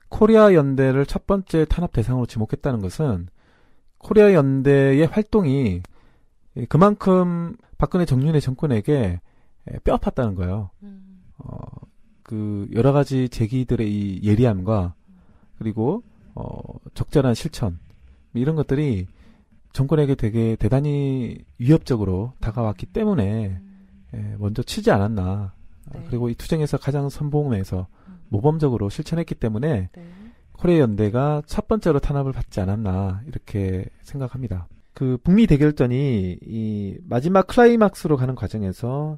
[0.09, 3.27] 코리아 연대를 첫 번째 탄압 대상으로 지목했다는 것은
[3.99, 5.81] 코리아 연대의 활동이
[6.57, 9.21] 예, 그만큼 박근혜 정윤회 정권에게
[9.71, 10.69] 예, 뼈 아팠다는 거예요.
[11.37, 11.57] 어,
[12.23, 14.93] 그 여러 가지 제기들의 이 예리함과
[15.57, 16.03] 그리고
[16.35, 16.59] 어,
[16.93, 17.79] 적절한 실천
[18.33, 19.07] 이런 것들이
[19.73, 23.61] 정권에게 되게 대단히 위협적으로 다가왔기 때문에
[24.15, 25.23] 예, 먼저 치지 않았나.
[25.23, 26.05] 아, 네.
[26.07, 28.19] 그리고 이 투쟁에서 가장 선봉에서 음.
[28.29, 30.09] 모범적으로 실천했기 때문에 네.
[30.59, 34.67] 코리아 연대가 첫 번째로 탄압을 받지 않았나 이렇게 생각합니다.
[34.93, 39.17] 그 북미 대결전이 이 마지막 클라이막스로 가는 과정에서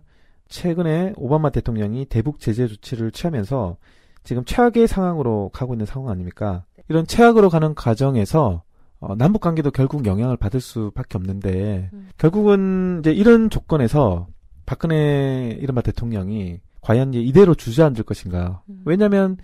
[0.49, 3.77] 최근에 오바마 대통령이 대북 제재 조치를 취하면서
[4.23, 6.63] 지금 최악의 상황으로 가고 있는 상황 아닙니까?
[6.89, 8.61] 이런 최악으로 가는 과정에서
[8.99, 12.09] 어, 남북 관계도 결국 영향을 받을 수밖에 없는데 음.
[12.19, 14.27] 결국은 이제 이런 조건에서
[14.67, 18.61] 박근혜 이른바 대통령이 과연 이제 이대로 주저앉을 것인가?
[18.69, 18.83] 음.
[18.85, 19.37] 왜냐하면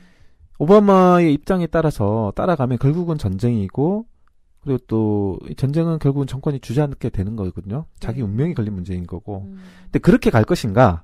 [0.59, 4.05] 오바마의 입장에 따라서 따라가면 결국은 전쟁이고
[4.61, 7.85] 그리고 또이 전쟁은 결국은 정권이 주저앉게 되는 거거든요.
[7.99, 8.25] 자기 네.
[8.25, 9.43] 운명이 걸린 문제인 거고.
[9.45, 9.59] 음.
[9.83, 11.03] 근데 그렇게 갈 것인가?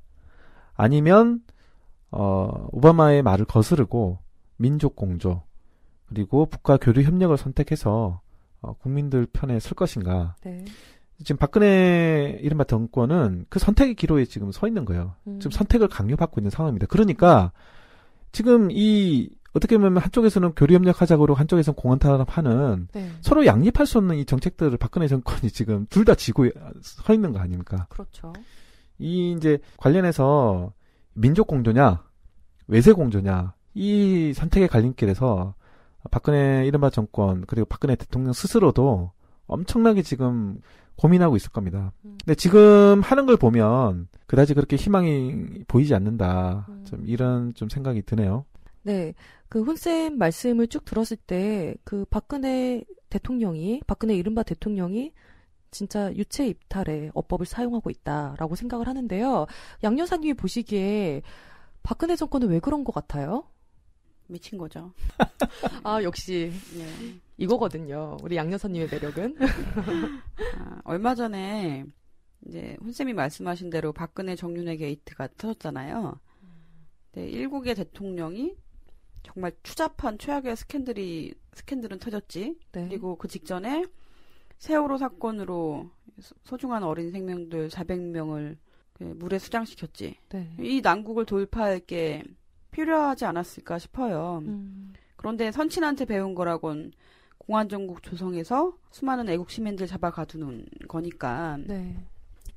[0.75, 1.41] 아니면
[2.11, 4.19] 어 오바마의 말을 거스르고
[4.57, 5.43] 민족 공조
[6.07, 8.21] 그리고 북과 교류 협력을 선택해서
[8.61, 10.35] 어, 국민들 편에 설 것인가?
[10.43, 10.65] 네.
[11.23, 15.15] 지금 박근혜 이른바 정권은 그 선택의 기로에 지금 서 있는 거예요.
[15.27, 15.39] 음.
[15.39, 16.87] 지금 선택을 강요받고 있는 상황입니다.
[16.87, 17.51] 그러니까
[18.31, 23.11] 지금 이 어떻게 보면 한쪽에서는 교류 협력하자고 한쪽에서는 공원 탄압하는 네.
[23.21, 26.47] 서로 양립할 수 없는 이 정책들을 박근혜 정권이 지금 둘 다 지고
[26.81, 27.85] 서 있는 거 아닙니까?
[27.89, 28.33] 그렇죠.
[28.99, 30.73] 이 이제 관련해서
[31.13, 32.03] 민족 공조냐
[32.67, 35.53] 외세 공조냐 이 선택의 갈림길에서
[36.11, 39.11] 박근혜 이른바 정권 그리고 박근혜 대통령 스스로도
[39.47, 40.59] 엄청나게 지금
[40.95, 41.91] 고민하고 있을 겁니다.
[42.05, 42.17] 음.
[42.23, 46.65] 근데 지금 하는 걸 보면 그다지 그렇게 희망이 보이지 않는다.
[46.69, 46.85] 음.
[46.85, 48.45] 좀 이런 좀 생각이 드네요.
[48.83, 49.13] 네.
[49.53, 55.13] 그 훈쌤 말씀을 쭉 들었을 때 그 박근혜 대통령이 박근혜 이른바 대통령이
[55.69, 59.45] 진짜 유체 입탈의 어법을 사용하고 있다라고 생각을 하는데요.
[59.83, 61.21] 양 여사님이 보시기에
[61.83, 63.47] 박근혜 정권은 왜 그런 것 같아요?
[64.25, 64.91] 미친 거죠.
[65.83, 67.13] 아 역시 예.
[67.37, 68.17] 이거거든요.
[68.23, 69.37] 우리 양 여사님의 매력은.
[70.57, 71.85] 아, 얼마 전에
[72.47, 76.19] 이제 훈쌤이 말씀하신 대로 박근혜 정윤회 게이트가 터졌잖아요.
[77.11, 78.62] 네, 일국의 대통령이
[79.23, 82.57] 정말 추잡한 최악의 스캔들이 스캔들은 터졌지.
[82.73, 82.87] 네.
[82.87, 83.85] 그리고 그 직전에
[84.57, 88.57] 세월호 사건으로 소- 소중한 어린 생명들 400명을
[88.93, 90.17] 그 물에 수장시켰지.
[90.29, 90.55] 네.
[90.59, 92.23] 이 난국을 돌파할 게
[92.71, 94.39] 필요하지 않았을까 싶어요.
[94.43, 96.91] 음, 그런데 선친한테 배운 거라곤
[97.37, 101.95] 공안정국 조성해서 수많은 애국 시민들 잡아 가두는 거니까 네.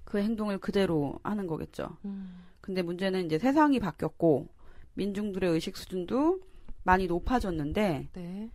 [0.04, 1.96] 그 행동을 그대로 하는 거겠죠.
[2.04, 4.46] 음, 근데 문제는 이제 세상이 바뀌었고
[4.94, 6.40] 민중들의 의식 수준도
[6.86, 8.50] 많이 높아졌는데 네.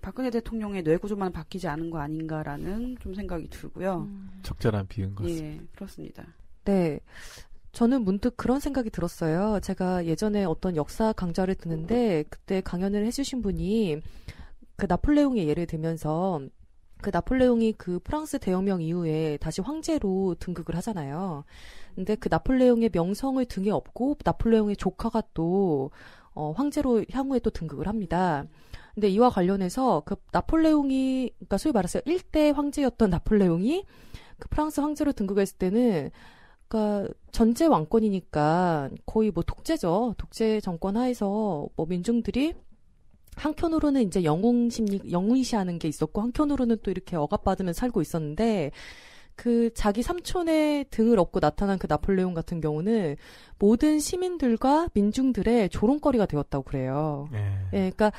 [0.00, 4.08] 박근혜 대통령의 뇌구조만 바뀌지 않은 거 아닌가라는 좀 생각이 들고요.
[4.08, 4.30] 음.
[4.42, 5.46] 적절한 비유인 것 같습니다.
[5.46, 6.26] 예, 그렇습니다.
[6.64, 7.00] 네.
[7.70, 9.60] 저는 문득 그런 생각이 들었어요.
[9.60, 14.02] 제가 예전에 어떤 역사 강좌를 듣는데 그때 강연을 해주신 분이
[14.76, 16.40] 그 나폴레옹의 예를 들면서
[17.00, 21.44] 그 나폴레옹이 그 프랑스 대혁명 이후에 다시 황제로 등극을 하잖아요.
[21.94, 25.90] 근데 그 나폴레옹의 명성을 등에 업고 나폴레옹의 조카가 또
[26.34, 28.44] 어, 황제로 향후에 또 등극을 합니다.
[28.94, 33.84] 근데 이와 관련해서 그 나폴레옹이 그러니까 소위 말해서 1대 황제였던 나폴레옹이
[34.38, 36.10] 그 프랑스 황제로 등극했을 때는
[36.68, 40.14] 그러니까 전제 왕권이니까 거의 뭐 독재죠.
[40.18, 42.54] 독재 정권 하에서 뭐 민중들이
[43.36, 48.72] 한편으로는 이제 영웅 심리, 영웅시하는 게 있었고 한편으로는 또 이렇게 억압받으면 살고 있었는데
[49.42, 53.16] 그 자기 삼촌의 등을 업고 나타난 그 나폴레옹 같은 경우는
[53.58, 57.28] 모든 시민들과 민중들의 조롱거리가 되었다고 그래요.
[57.32, 57.38] 예.
[57.72, 58.12] 예, 그러니까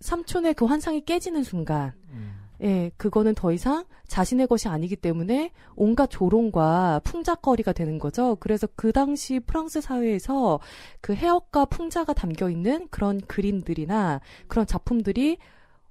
[0.00, 2.34] 삼촌의 그 환상이 깨지는 순간, 음.
[2.62, 8.36] 예, 그거는 더 이상 자신의 것이 아니기 때문에 온갖 조롱과 풍자거리가 되는 거죠.
[8.38, 10.60] 그래서 그 당시 프랑스 사회에서
[11.00, 15.38] 그 해역과 풍자가 담겨 있는 그런 그림들이나 그런 작품들이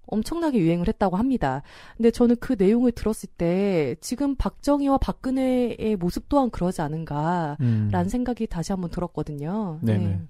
[0.07, 1.61] 엄청나게 유행을 했다고 합니다.
[1.97, 8.09] 근데 저는 그 내용을 들었을 때 지금 박정희와 박근혜의 모습 또한 그러지 않은가라는 음.
[8.09, 9.79] 생각이 다시 한번 들었거든요.
[9.81, 10.07] 네네.
[10.07, 10.21] 네.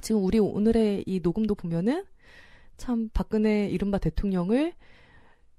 [0.00, 2.04] 지금 우리 오늘의 이 녹음도 보면은
[2.76, 4.74] 참 박근혜 이른바 대통령을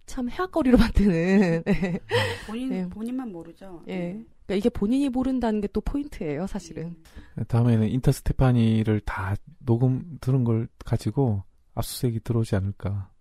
[0.06, 2.00] 참 해악거리로 만드는 예.
[2.48, 2.90] 본인 네.
[2.90, 3.84] 본인만 모르죠.
[3.88, 3.98] 예.
[3.98, 4.26] 네.
[4.46, 6.96] 그러니까 이게 본인이 모른다는 게 또 포인트예요, 사실은.
[7.48, 11.44] 다음에는 인터 스테파니를 다 녹음 들은 걸 가지고
[11.76, 13.12] 압수수색이 들어오지 않을까.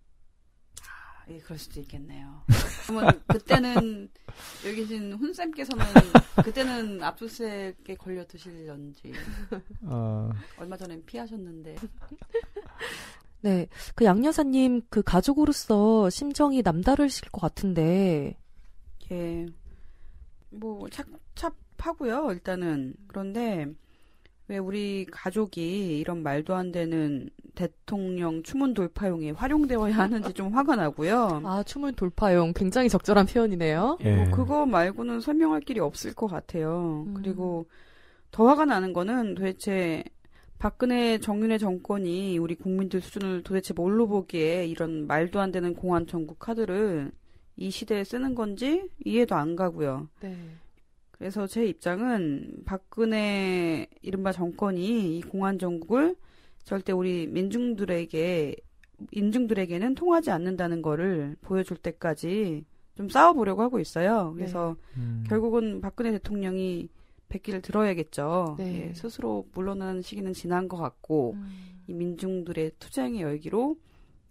[1.27, 2.43] 아, 예, 그럴 수도 있겠네요.
[2.87, 4.09] 그러면 그때는
[4.65, 5.85] 여기 계신 훈쌤께서는
[6.43, 9.13] 그때는 압수수색에 걸려 드실런지
[9.85, 11.75] 아, 얼마 전엔 피하셨는데
[13.41, 13.67] 네.
[13.95, 18.37] 그 양여사님 그 가족으로서 심정이 남다르실 것 같은데.
[19.11, 19.45] 예.
[20.49, 22.31] 뭐 착잡하고요.
[22.31, 23.67] 일단은 그런데
[24.49, 31.41] 왜 우리 가족이 이런 말도 안 되는 대통령 추문 돌파용에 활용되어야 하는지 좀 화가 나고요.
[31.43, 33.97] 아, 춤을 돌파용 굉장히 적절한 표현이네요.
[34.01, 34.15] 예.
[34.15, 37.05] 뭐 그거 말고는 설명할 길이 없을 것 같아요.
[37.07, 37.13] 음.
[37.15, 37.67] 그리고
[38.31, 40.03] 더 화가 나는 거는 도대체
[40.59, 46.39] 박근혜 정윤회 정권이 우리 국민들 수준을 도대체 뭘로 보기에 이런 말도 안 되는 공안 정국
[46.39, 47.11] 카드를
[47.57, 50.07] 이 시대에 쓰는 건지 이해도 안 가고요.
[50.21, 50.37] 네.
[51.17, 56.15] 그래서 제 입장은 박근혜 이른바 정권이 이 공안 정국을
[56.63, 58.55] 절대 우리 민중들에게
[59.11, 62.65] 민중들에게는 통하지 않는다는 거를 보여줄 때까지
[62.95, 64.33] 좀 싸워보려고 하고 있어요.
[64.35, 65.23] 그래서 음.
[65.27, 66.89] 결국은 박근혜 대통령이
[67.29, 68.55] 백기를 들어야겠죠.
[68.57, 68.89] 네.
[68.89, 71.83] 예, 스스로 물러나는 시기는 지난 것 같고 음.
[71.87, 73.77] 이 민중들의 투쟁의 열기로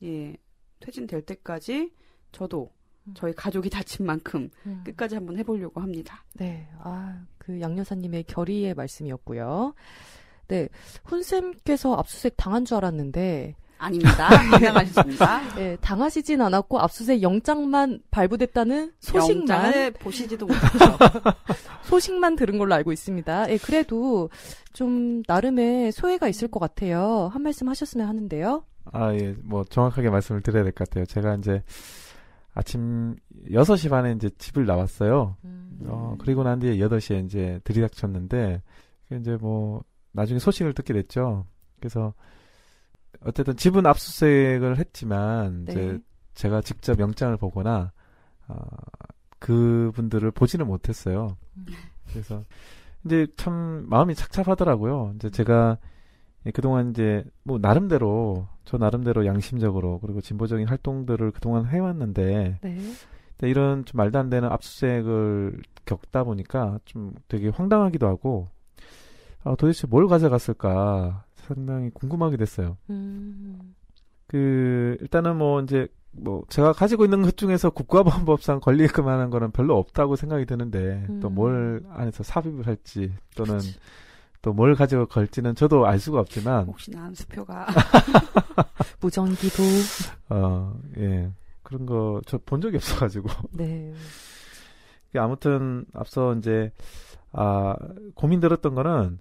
[0.02, 0.36] 예,
[0.80, 1.92] 퇴진될 때까지
[2.32, 2.75] 저도 음.
[3.14, 4.82] 저희 가족이 다친 만큼 음.
[4.84, 6.24] 끝까지 한번 해보려고 합니다.
[6.34, 6.68] 네.
[6.82, 9.74] 아, 그 양여사님의 결의의 말씀이었고요.
[10.48, 10.68] 네.
[11.04, 14.28] 훈쌤께서 압수수색 당한 줄 알았는데, 아닙니다.
[14.56, 15.58] 이상하셨습니다.
[15.60, 20.96] 예, 당하시진 않았고 압수수색 영장만 발부됐다는 소식만 영장을 보시지도 못하죠.
[21.84, 23.50] 소식만 들은 걸로 알고 있습니다.
[23.50, 24.30] 예, 그래도
[24.72, 27.28] 좀 나름의 소회가 있을 것 같아요.
[27.32, 28.64] 한 말씀 하셨으면 하는데요.
[28.92, 31.04] 아, 예, 뭐, 정확하게 말씀을 드려야 될 것 같아요.
[31.04, 31.62] 제가 이제
[32.56, 33.16] 아침
[33.50, 35.36] 6시 반에 이제 집을 나왔어요.
[35.44, 35.78] 음.
[35.84, 38.62] 어, 그리고 난 뒤에 8시에 이제 들이닥쳤는데,
[39.08, 41.46] 그 이제 뭐, 나중에 소식을 듣게 됐죠.
[41.78, 42.14] 그래서,
[43.20, 45.72] 어쨌든 집은 압수수색을 했지만, 네.
[45.72, 45.98] 이제
[46.32, 47.92] 제가 직접 영장을 보거나,
[48.48, 48.56] 어,
[49.38, 51.36] 그분들을 보지는 못했어요.
[51.58, 51.66] 음.
[52.08, 52.42] 그래서,
[53.04, 55.12] 이제 참 마음이 착잡하더라고요.
[55.16, 55.90] 이제 제가 예,
[56.52, 62.78] 그동안 이제 뭐 나름대로 저 나름대로 양심적으로 그리고 진보적인 활동들을 그동안 해왔는데 네.
[63.42, 68.48] 이런 좀 말도 안 되는 압수수색을 겪다 보니까 좀 되게 황당하기도 하고
[69.44, 72.76] 아, 도대체 뭘 가져갔을까 상당히 궁금하게 됐어요.
[72.90, 73.74] 음.
[74.26, 79.76] 그 일단은 뭐 이제 뭐 제가 가지고 있는 것 중에서 국가보안법상 걸릴 만한 거는 별로
[79.78, 81.20] 없다고 생각이 드는데 음.
[81.20, 83.60] 또뭘 안에서 삽입을 할지 또는
[84.42, 86.66] 또 뭘 가지고 걸지는 저도 알 수가 없지만.
[86.66, 87.66] 혹시나 한수표가.
[89.00, 89.62] 무전기도.
[90.30, 91.30] 어 예.
[91.62, 93.28] 그런 거 저 본 적이 없어가지고.
[93.52, 93.92] 네.
[95.16, 96.70] 아무튼 앞서 이제
[97.32, 97.74] 아
[98.14, 99.18] 고민 들었던 거는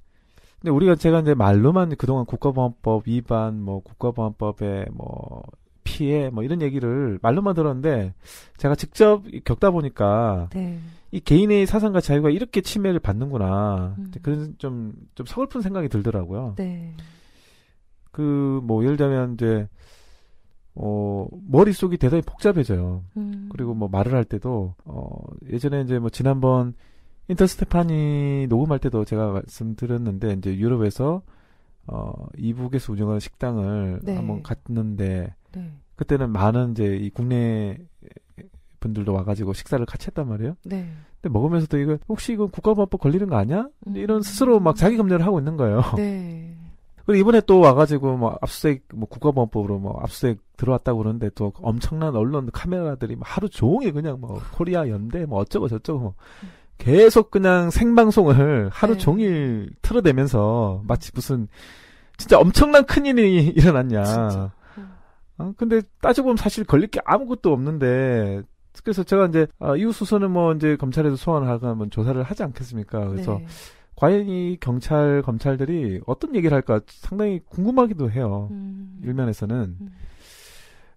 [0.60, 5.44] 근데 우리가 제가 이제 말로만 그동안 국가보안법 위반 뭐 국가보안법의 뭐
[5.86, 8.14] 피해 뭐 이런 얘기를 말로만 들었는데
[8.58, 10.80] 제가 직접 겪다 보니까 네.
[11.12, 14.12] 이 개인의 사상과 자유가 이렇게 침해를 받는구나 음.
[14.22, 16.56] 그런 좀좀 서글픈 생각이 들더라고요.
[16.58, 16.94] 네.
[18.12, 19.70] 그뭐 예를 들면 이제
[20.74, 23.04] 어 머릿속이 대단히 복잡해져요.
[23.16, 23.48] 음.
[23.52, 25.18] 그리고 뭐 말을 할 때도 어
[25.50, 26.74] 예전에 이제 뭐 지난번
[27.30, 31.22] 인터스테파니 녹음할 때도 제가 말씀드렸는데 이제 유럽에서
[31.88, 34.16] 어 이북에서 운영하는 식당을 네.
[34.16, 35.72] 한번 갔는데 네.
[35.96, 37.78] 그때는 많은 이제 이 국내
[38.80, 40.56] 분들도 와가지고 식사를 같이 했단 말이에요.
[40.64, 40.88] 네.
[41.22, 43.68] 근데 먹으면서도 이거 혹시 이건 국가보안법 걸리는 거 아니야?
[43.84, 44.22] 근데 이런 음.
[44.22, 45.82] 스스로 막 자기 검열을 하고 있는 거예요.
[45.98, 46.56] 네.
[47.06, 52.50] 그리고 이번에 또 와가지고 뭐 압수수색 뭐 국가보안법으로 뭐 압수수색 들어왔다고 그러는데 또 엄청난 언론
[52.52, 56.14] 카메라들이 막 하루 종일 그냥 뭐 코리아 연대 뭐 어쩌고 저쩌고 뭐
[56.78, 59.00] 계속 그냥 생방송을 하루 네.
[59.00, 61.48] 종일 틀어대면서 마치 무슨
[62.18, 64.04] 진짜 엄청난 큰일이 일어났냐.
[64.04, 64.52] 진짜.
[64.78, 64.90] 음.
[65.38, 68.42] 어, 근데 따져보면 사실 걸릴 게 아무것도 없는데
[68.84, 73.08] 그래서 제가 이제 아, 이후 수소는 뭐 이제 검찰에서 소환을 하면 조사를 하지 않겠습니까?
[73.10, 73.48] 그래서 네.
[73.96, 78.50] 과연 이 경찰 검찰들이 어떤 얘기를 할까 상당히 궁금하기도 해요.
[78.52, 79.00] 음.
[79.04, 79.56] 일면에서는.
[79.80, 79.92] 음.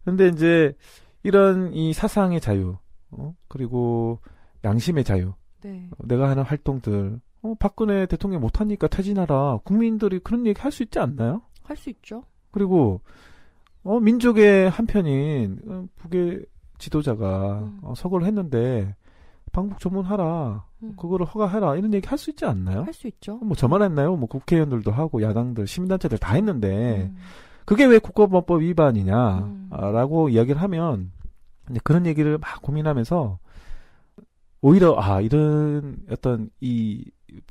[0.05, 0.75] 근데 이제
[1.23, 2.77] 이런 이 사상의 자유,
[3.11, 3.35] 어?
[3.47, 4.21] 그리고
[4.65, 5.89] 양심의 자유, 네.
[5.93, 9.59] 어, 내가 하는 활동들, 어, 박근혜 대통령 못하니까 퇴진하라.
[9.65, 11.43] 국민들이 그런 얘기 할 수 있지 않나요?
[11.65, 12.25] 할 수 있죠.
[12.51, 13.01] 그리고
[13.85, 16.45] 어, 민족의 한 편인 어, 북의
[16.79, 17.79] 지도자가 음.
[17.83, 18.95] 어, 서거를 했는데
[19.53, 20.65] 방북 조문하라.
[20.83, 20.95] 음.
[20.97, 21.77] 그거를 허가해라.
[21.77, 22.83] 이런 얘기 할 수 있지 않나요?
[22.83, 23.37] 할 수 있죠.
[23.39, 24.17] 뭐 저만 했나요?
[24.17, 27.17] 뭐 국회의원들도 하고 야당들, 시민단체들 다 했는데 음.
[27.65, 29.39] 그게 왜 국가보안법 위반이냐?
[29.39, 29.69] 음.
[29.71, 31.13] 아, 라고 이야기를 하면
[31.71, 33.39] 이제 그런 얘기를 막 고민하면서
[34.61, 37.05] 오히려 아 이런 어떤 이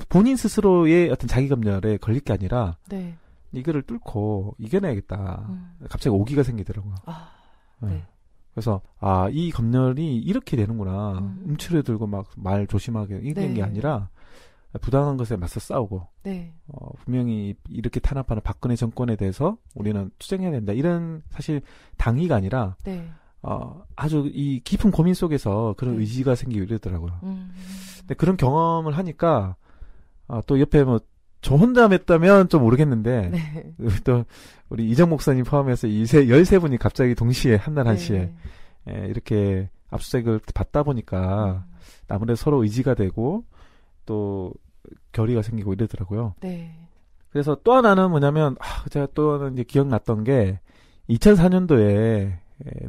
[0.10, 3.16] 본인 스스로의 어떤 자기 검열에 걸릴 게 아니라 네.
[3.53, 5.45] 이거를 뚫고 이겨내야겠다.
[5.49, 5.72] 음.
[5.89, 6.95] 갑자기 오기가 생기더라고요.
[7.05, 7.32] 아,
[7.82, 7.89] 네.
[7.89, 8.05] 네.
[8.53, 11.20] 그래서 아 이 검열이 이렇게 되는구나.
[11.20, 11.43] 음.
[11.45, 13.53] 움츠려 들고 막 말 조심하게 이런 네.
[13.53, 14.10] 게 아니라
[14.82, 16.53] 부당한 것에 맞서 싸우고 네.
[16.68, 20.74] 어, 분명히 이렇게 탄압하는 박근혜 정권에 대해서 우리는 투쟁해야 된다.
[20.74, 21.62] 이런 사실
[21.97, 23.10] 당위가 아니라 네.
[23.49, 26.01] 어, 아주 이 깊은 고민 속에서 그런 네.
[26.01, 27.19] 의지가 생기고 이러더라고요.
[27.23, 27.51] 음.
[27.99, 29.55] 근데 그런 경험을 하니까
[30.27, 30.99] 아, 또 옆에 뭐
[31.41, 33.73] 저 혼자 했다면 좀 모르겠는데 네.
[34.03, 34.25] 또
[34.69, 37.89] 우리 이정 목사님 포함해서 이세 13분이 갑자기 동시에 한날 네.
[37.91, 38.33] 한시에
[38.89, 41.77] 예, 이렇게 압수수색을 받다 보니까 음.
[42.09, 43.45] 아무래도 서로 의지가 되고
[44.05, 44.53] 또
[45.11, 46.35] 결의가 생기고 이러더라고요.
[46.41, 46.75] 네.
[47.29, 50.59] 그래서 또 하나는 뭐냐면 아, 제가 또 하나 이제 기억났던 게
[51.09, 52.37] 2004년도에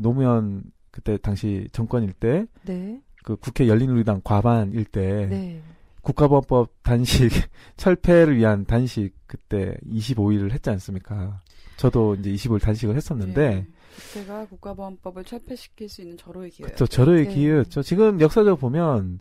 [0.00, 3.00] 노무현 그때 당시 정권일 때그 네.
[3.40, 5.62] 국회 열린우리당 과반일 때 네.
[6.02, 7.30] 국가보안법 단식
[7.76, 11.42] 철폐를 위한 단식 그때 25일을 했지 않습니까?
[11.76, 13.66] 저도 이제 25일 단식을 했었는데 네.
[13.96, 16.76] 그때가 국가보안법을 철폐시킬 수 있는 절호의 기회예요.
[16.76, 17.34] 저 절호의 네.
[17.34, 17.82] 기회였죠.
[17.82, 19.20] 지금 역사적으로 보면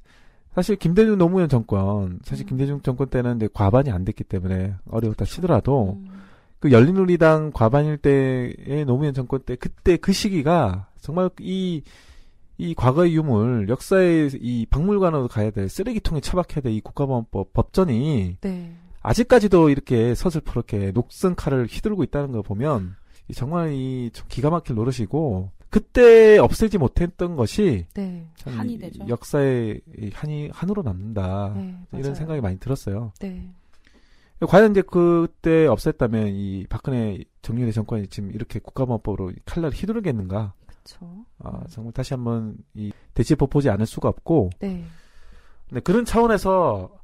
[0.54, 2.48] 사실 김대중 노무현 정권 사실 음.
[2.48, 6.10] 김대중 정권 때는 이제 과반이 안 됐기 때문에 어려웠다 치더라도 음.
[6.60, 11.84] 그 열린우리당 과반일 때의 노무현 정권 때 그때 그 시기가 정말 이,
[12.58, 18.74] 이 과거의 유물, 역사의 이 박물관으로 가야 될 쓰레기통에 처박혀야 될 이 국가보안법 법전이 네.
[19.02, 22.96] 아직까지도 이렇게 서슬퍼렇게 녹슨 칼을 휘두르고 있다는 걸 보면
[23.30, 28.26] 이 정말 이좀 기가 막힐 노릇이고 그때 없애지 못했던 것이 네.
[28.36, 29.06] 참 한이 이- 되죠.
[29.08, 31.76] 역사의 이 한이 한으로 남는다 네.
[31.94, 32.16] 이런.
[32.16, 33.12] 생각이 많이 들었어요.
[33.20, 33.50] 네.
[34.46, 40.54] 과연 이제 그때 없앴다면 이 박근혜 정윤회 정권이 지금 이렇게 국가보안법으로 칼날을 휘두르겠는가?
[40.68, 41.26] 그렇죠.
[41.40, 44.84] 아, 정말 다시 한번 이 되짚어보지 않을 수가 없고, 네.
[45.68, 46.98] 근데 그런 차원에서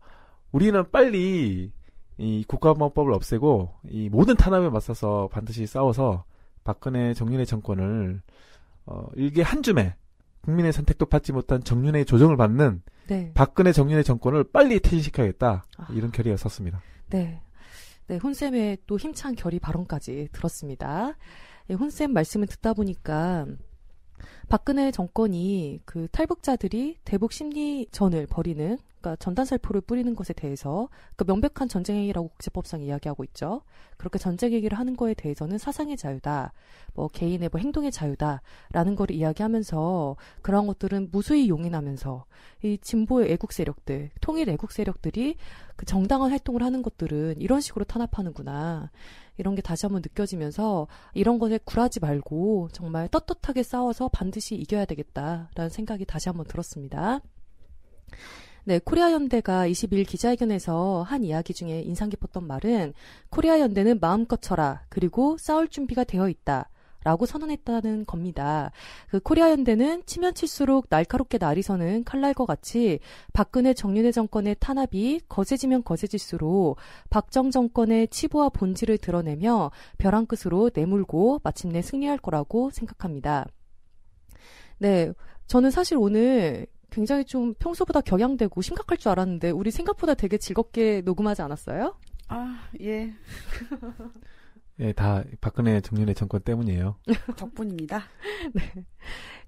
[0.51, 1.71] 우리는 빨리
[2.17, 6.25] 이 국가보안법을 없애고 이 모든 탄압에 맞서서 반드시 싸워서
[6.63, 8.21] 박근혜 정윤회 정권을
[8.85, 9.95] 어, 일개 한 줌에
[10.41, 13.31] 국민의 선택도 받지 못한 정윤회의 조정을 받는 네.
[13.33, 15.87] 박근혜 정윤회 정권을 빨리 퇴진시켜야겠다 아.
[15.91, 16.81] 이런 결의가 섰습니다.
[17.13, 17.39] 네.
[18.07, 21.15] 네, 혼쌤의 또 힘찬 결의 발언까지 들었습니다.
[21.69, 23.45] 예, 혼쌤 말씀을 듣다 보니까
[24.49, 30.87] 박근혜 정권이 그 탈북자들이 대북 심리전을 벌이는 그러니까 전단살포를 뿌리는 것에 대해서
[31.17, 33.61] 그 명백한 전쟁 행위라고 국제법상 이야기하고 있죠.
[33.97, 36.53] 그렇게 전쟁행위를 하는 거에 대해서는 사상의 자유다,
[36.93, 42.25] 뭐 개인의 뭐 행동의 자유다라는 걸 이야기하면서 그러한 것들은 무수히 용인하면서
[42.63, 45.35] 이 진보의 애국 세력들, 통일 애국 세력들이
[45.75, 48.89] 그 정당한 활동을 하는 것들은 이런 식으로 탄압하는구나.
[49.37, 55.69] 이런 게 다시 한번 느껴지면서 이런 것에 굴하지 말고 정말 떳떳하게 싸워서 반드시 이겨야 되겠다라는
[55.69, 57.21] 생각이 다시 한번 들었습니다.
[58.65, 62.93] 네, 코리아 연대가 22일 기자회견에서 한 이야기 중에 인상 깊었던 말은
[63.29, 64.85] 코리아 연대는 마음껏 쳐라.
[64.87, 66.69] 그리고 싸울 준비가 되어 있다.
[67.03, 68.71] 라고 선언했다는 겁니다.
[69.09, 72.99] 그 코리아 연대는 치면 칠수록 날카롭게 날이 서는 칼날과 같이
[73.33, 76.77] 박근혜 정윤회 정권의 탄압이 거세지면 거세질수록
[77.09, 83.45] 박정 정권의 치부와 본질을 드러내며 벼랑 끝으로 내몰고 마침내 승리할 거라고 생각합니다.
[84.79, 85.11] 네,
[85.47, 91.41] 저는 사실 오늘 굉장히 좀 평소보다 격양되고 심각할 줄 알았는데 우리 생각보다 되게 즐겁게 녹음하지
[91.41, 91.95] 않았어요?
[92.27, 93.13] 아, 예.
[94.83, 96.95] 예, 다 박근혜 정윤회 정권 때문이에요.
[97.37, 98.03] 덕분입니다.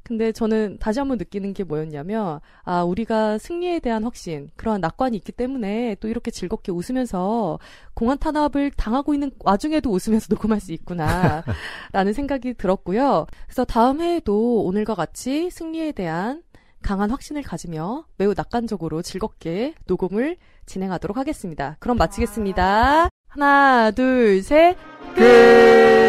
[0.02, 5.32] 근데 저는 다시 한번 느끼는 게 뭐였냐면, 아, 우리가 승리에 대한 확신, 그러한 낙관이 있기
[5.32, 7.58] 때문에 또 이렇게 즐겁게 웃으면서
[7.96, 11.44] 공안 탄압을 당하고 있는 와중에도 웃으면서 녹음할 수 있구나,
[11.92, 13.26] 라는 생각이 들었고요.
[13.48, 16.44] 그래서 다음 해에도 오늘과 같이 승리에 대한
[16.84, 21.78] 강한 확신을 가지며 매우 낙관적으로 즐겁게 녹음을 진행하도록 하겠습니다.
[21.80, 23.10] 그럼 마치겠습니다.
[23.28, 24.78] 하나, 둘, 셋,
[25.16, 26.05] Good.